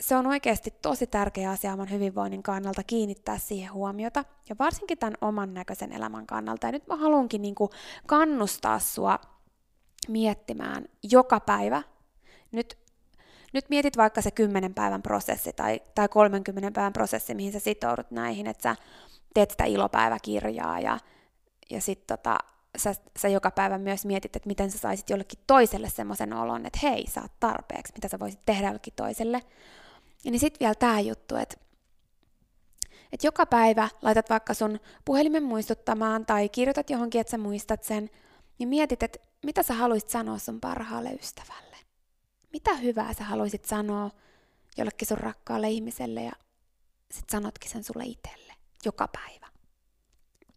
se 0.00 0.16
on 0.16 0.26
oikeasti 0.26 0.74
tosi 0.82 1.06
tärkeä 1.06 1.50
asia 1.50 1.72
oman 1.72 1.90
hyvinvoinnin 1.90 2.42
kannalta 2.42 2.82
kiinnittää 2.82 3.38
siihen 3.38 3.72
huomiota, 3.72 4.24
ja 4.48 4.56
varsinkin 4.58 4.98
tämän 4.98 5.14
oman 5.20 5.54
näköisen 5.54 5.92
elämän 5.92 6.26
kannalta. 6.26 6.66
Ja 6.66 6.72
nyt 6.72 6.86
mä 6.86 6.96
haluankin 6.96 7.42
niin 7.42 7.54
kannustaa 8.06 8.78
sua 8.78 9.18
miettimään 10.08 10.84
joka 11.02 11.40
päivä 11.40 11.82
nyt, 12.54 12.78
nyt 13.52 13.68
mietit 13.68 13.96
vaikka 13.96 14.22
se 14.22 14.30
10 14.30 14.74
päivän 14.74 15.02
prosessi 15.02 15.52
tai, 15.52 15.80
tai 15.94 16.08
30 16.08 16.70
päivän 16.70 16.92
prosessi, 16.92 17.34
mihin 17.34 17.52
sä 17.52 17.60
sitoudut 17.60 18.10
näihin, 18.10 18.46
että 18.46 18.62
sä 18.62 18.76
teet 19.34 19.50
sitä 19.50 19.64
ilopäiväkirjaa 19.64 20.80
ja, 20.80 20.98
ja 21.70 21.80
sitten 21.80 22.18
tota, 22.18 22.38
sä, 22.78 22.94
sä 23.18 23.28
joka 23.28 23.50
päivä 23.50 23.78
myös 23.78 24.04
mietit, 24.04 24.36
että 24.36 24.46
miten 24.46 24.70
sä 24.70 24.78
saisit 24.78 25.10
jollekin 25.10 25.38
toiselle 25.46 25.90
semmoisen 25.90 26.32
olon, 26.32 26.66
että 26.66 26.78
hei, 26.82 27.06
sä 27.06 27.22
oot 27.22 27.32
tarpeeksi, 27.40 27.92
mitä 27.92 28.08
sä 28.08 28.18
voisit 28.18 28.40
tehdä 28.46 28.66
jollekin 28.66 28.92
toiselle. 28.96 29.40
Ja 30.24 30.30
niin 30.30 30.40
sitten 30.40 30.60
vielä 30.60 30.74
tämä 30.74 31.00
juttu, 31.00 31.36
että 31.36 31.56
Että 33.12 33.26
joka 33.26 33.46
päivä 33.46 33.88
laitat 34.02 34.30
vaikka 34.30 34.54
sun 34.54 34.80
puhelimen 35.04 35.42
muistuttamaan 35.42 36.26
tai 36.26 36.48
kirjoitat 36.48 36.90
johonkin, 36.90 37.20
että 37.20 37.30
sä 37.30 37.38
muistat 37.38 37.84
sen, 37.84 38.10
niin 38.58 38.68
mietit, 38.68 39.02
että 39.02 39.18
mitä 39.44 39.62
sä 39.62 39.74
haluaisit 39.74 40.10
sanoa 40.10 40.38
sun 40.38 40.60
parhaalle 40.60 41.10
ystävälle. 41.10 41.73
Mitä 42.54 42.74
hyvää 42.74 43.14
sä 43.14 43.24
haluaisit 43.24 43.64
sanoa 43.64 44.10
jollekin 44.76 45.08
sun 45.08 45.18
rakkaalle 45.18 45.70
ihmiselle 45.70 46.22
ja 46.22 46.32
sit 47.10 47.30
sanotkin 47.30 47.70
sen 47.70 47.84
sulle 47.84 48.04
itselle 48.04 48.52
joka 48.84 49.08
päivä. 49.08 49.46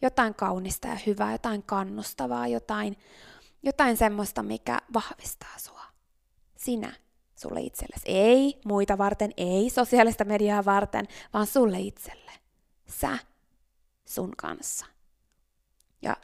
Jotain 0.02 0.36
kaunista 0.36 0.88
ja 0.88 0.98
hyvää, 1.06 1.32
jotain 1.32 1.64
kannustavaa, 1.64 2.48
jotain, 2.48 2.98
jotain 3.64 3.98
semmoista, 3.98 4.44
mikä 4.44 4.82
vahvistaa 4.94 5.58
sua. 5.58 5.84
Sinä 6.56 6.94
sulle 7.36 7.62
itsellesi. 7.62 8.04
Ei 8.06 8.62
muita 8.66 8.98
varten, 8.98 9.32
ei 9.38 9.70
sosiaalista 9.70 10.26
mediaa 10.26 10.66
varten, 10.66 11.08
vaan 11.34 11.48
sulle 11.48 11.80
itselle. 11.80 12.32
Sä 12.86 13.18
sun 14.06 14.34
kanssa. 14.38 14.86
Ja 16.02 16.18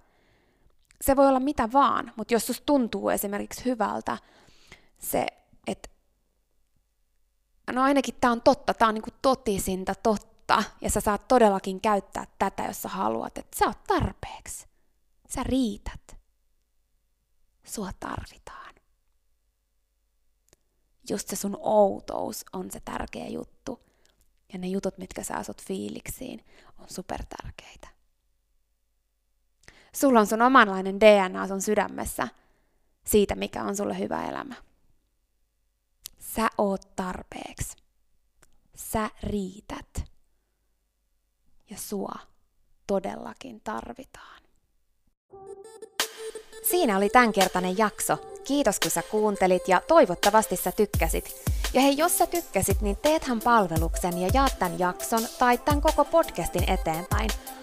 se 1.02 1.16
voi 1.16 1.28
olla 1.28 1.40
mitä 1.40 1.72
vaan, 1.72 2.12
mutta 2.16 2.34
jos 2.34 2.48
susta 2.48 2.66
tuntuu 2.66 3.10
esimerkiksi 3.10 3.66
hyvältä 3.66 4.18
se, 5.00 5.28
että 5.68 5.90
no 7.72 7.82
ainakin 7.82 8.16
tämä 8.22 8.32
on 8.32 8.42
totta, 8.42 8.74
tämä 8.74 8.90
on 8.90 8.96
niinku 8.96 9.12
totisinta 9.22 9.96
totta, 9.96 10.64
ja 10.82 10.90
sä 10.90 11.02
saat 11.02 11.28
todellakin 11.28 11.82
käyttää 11.82 12.28
tätä, 12.40 12.64
jos 12.64 12.82
sä 12.82 12.90
haluat, 12.90 13.38
että 13.38 13.58
sä 13.60 13.66
oot 13.66 13.84
tarpeeksi. 13.84 14.68
Sä 15.30 15.44
riität. 15.44 16.18
Sua 17.64 17.90
tarvitaan. 18.00 18.76
Just 21.10 21.28
se 21.30 21.36
sun 21.36 21.58
outous 21.60 22.46
on 22.54 22.72
se 22.72 22.80
tärkeä 22.80 23.28
juttu. 23.28 23.80
Ja 24.54 24.60
ne 24.60 24.68
jutut, 24.68 24.98
mitkä 24.98 25.24
sä 25.24 25.36
asut 25.36 25.62
fiiliksiin, 25.62 26.46
on 26.80 26.86
supertärkeitä. 26.90 27.88
Sulla 29.96 30.20
on 30.20 30.28
sun 30.28 30.42
omanlainen 30.42 31.00
DNA 31.00 31.48
sun 31.48 31.62
sydämessä 31.62 32.28
siitä, 33.06 33.36
mikä 33.36 33.64
on 33.64 33.76
sulle 33.76 34.00
hyvä 34.00 34.30
elämä. 34.30 34.56
Sä 36.36 36.50
oot 36.58 36.96
tarpeeksi. 36.96 37.78
Sä 38.76 39.10
riität. 39.24 40.04
Ja 41.70 41.78
sua 41.78 42.16
todellakin 42.88 43.62
tarvitaan. 43.64 44.42
Siinä 46.70 46.98
oli 46.98 47.10
tämänkertainen 47.10 47.78
jakso. 47.78 48.18
Kiitos 48.44 48.80
kun 48.80 48.92
sä 48.92 49.02
kuuntelit 49.02 49.68
ja 49.68 49.82
toivottavasti 49.88 50.56
sä 50.56 50.72
tykkäsit. 50.72 51.44
Ja 51.74 51.82
hei, 51.82 51.98
jos 51.98 52.18
sä 52.18 52.28
tykkäsit, 52.28 52.82
niin 52.82 52.98
teethän 52.98 53.40
palveluksen 53.40 54.18
ja 54.18 54.30
jaat 54.34 54.60
tämän 54.60 54.80
jakson 54.80 55.28
tai 55.40 55.58
tämän 55.58 55.82
koko 55.82 56.06
podcastin 56.06 56.72
eteenpäin– 56.72 57.30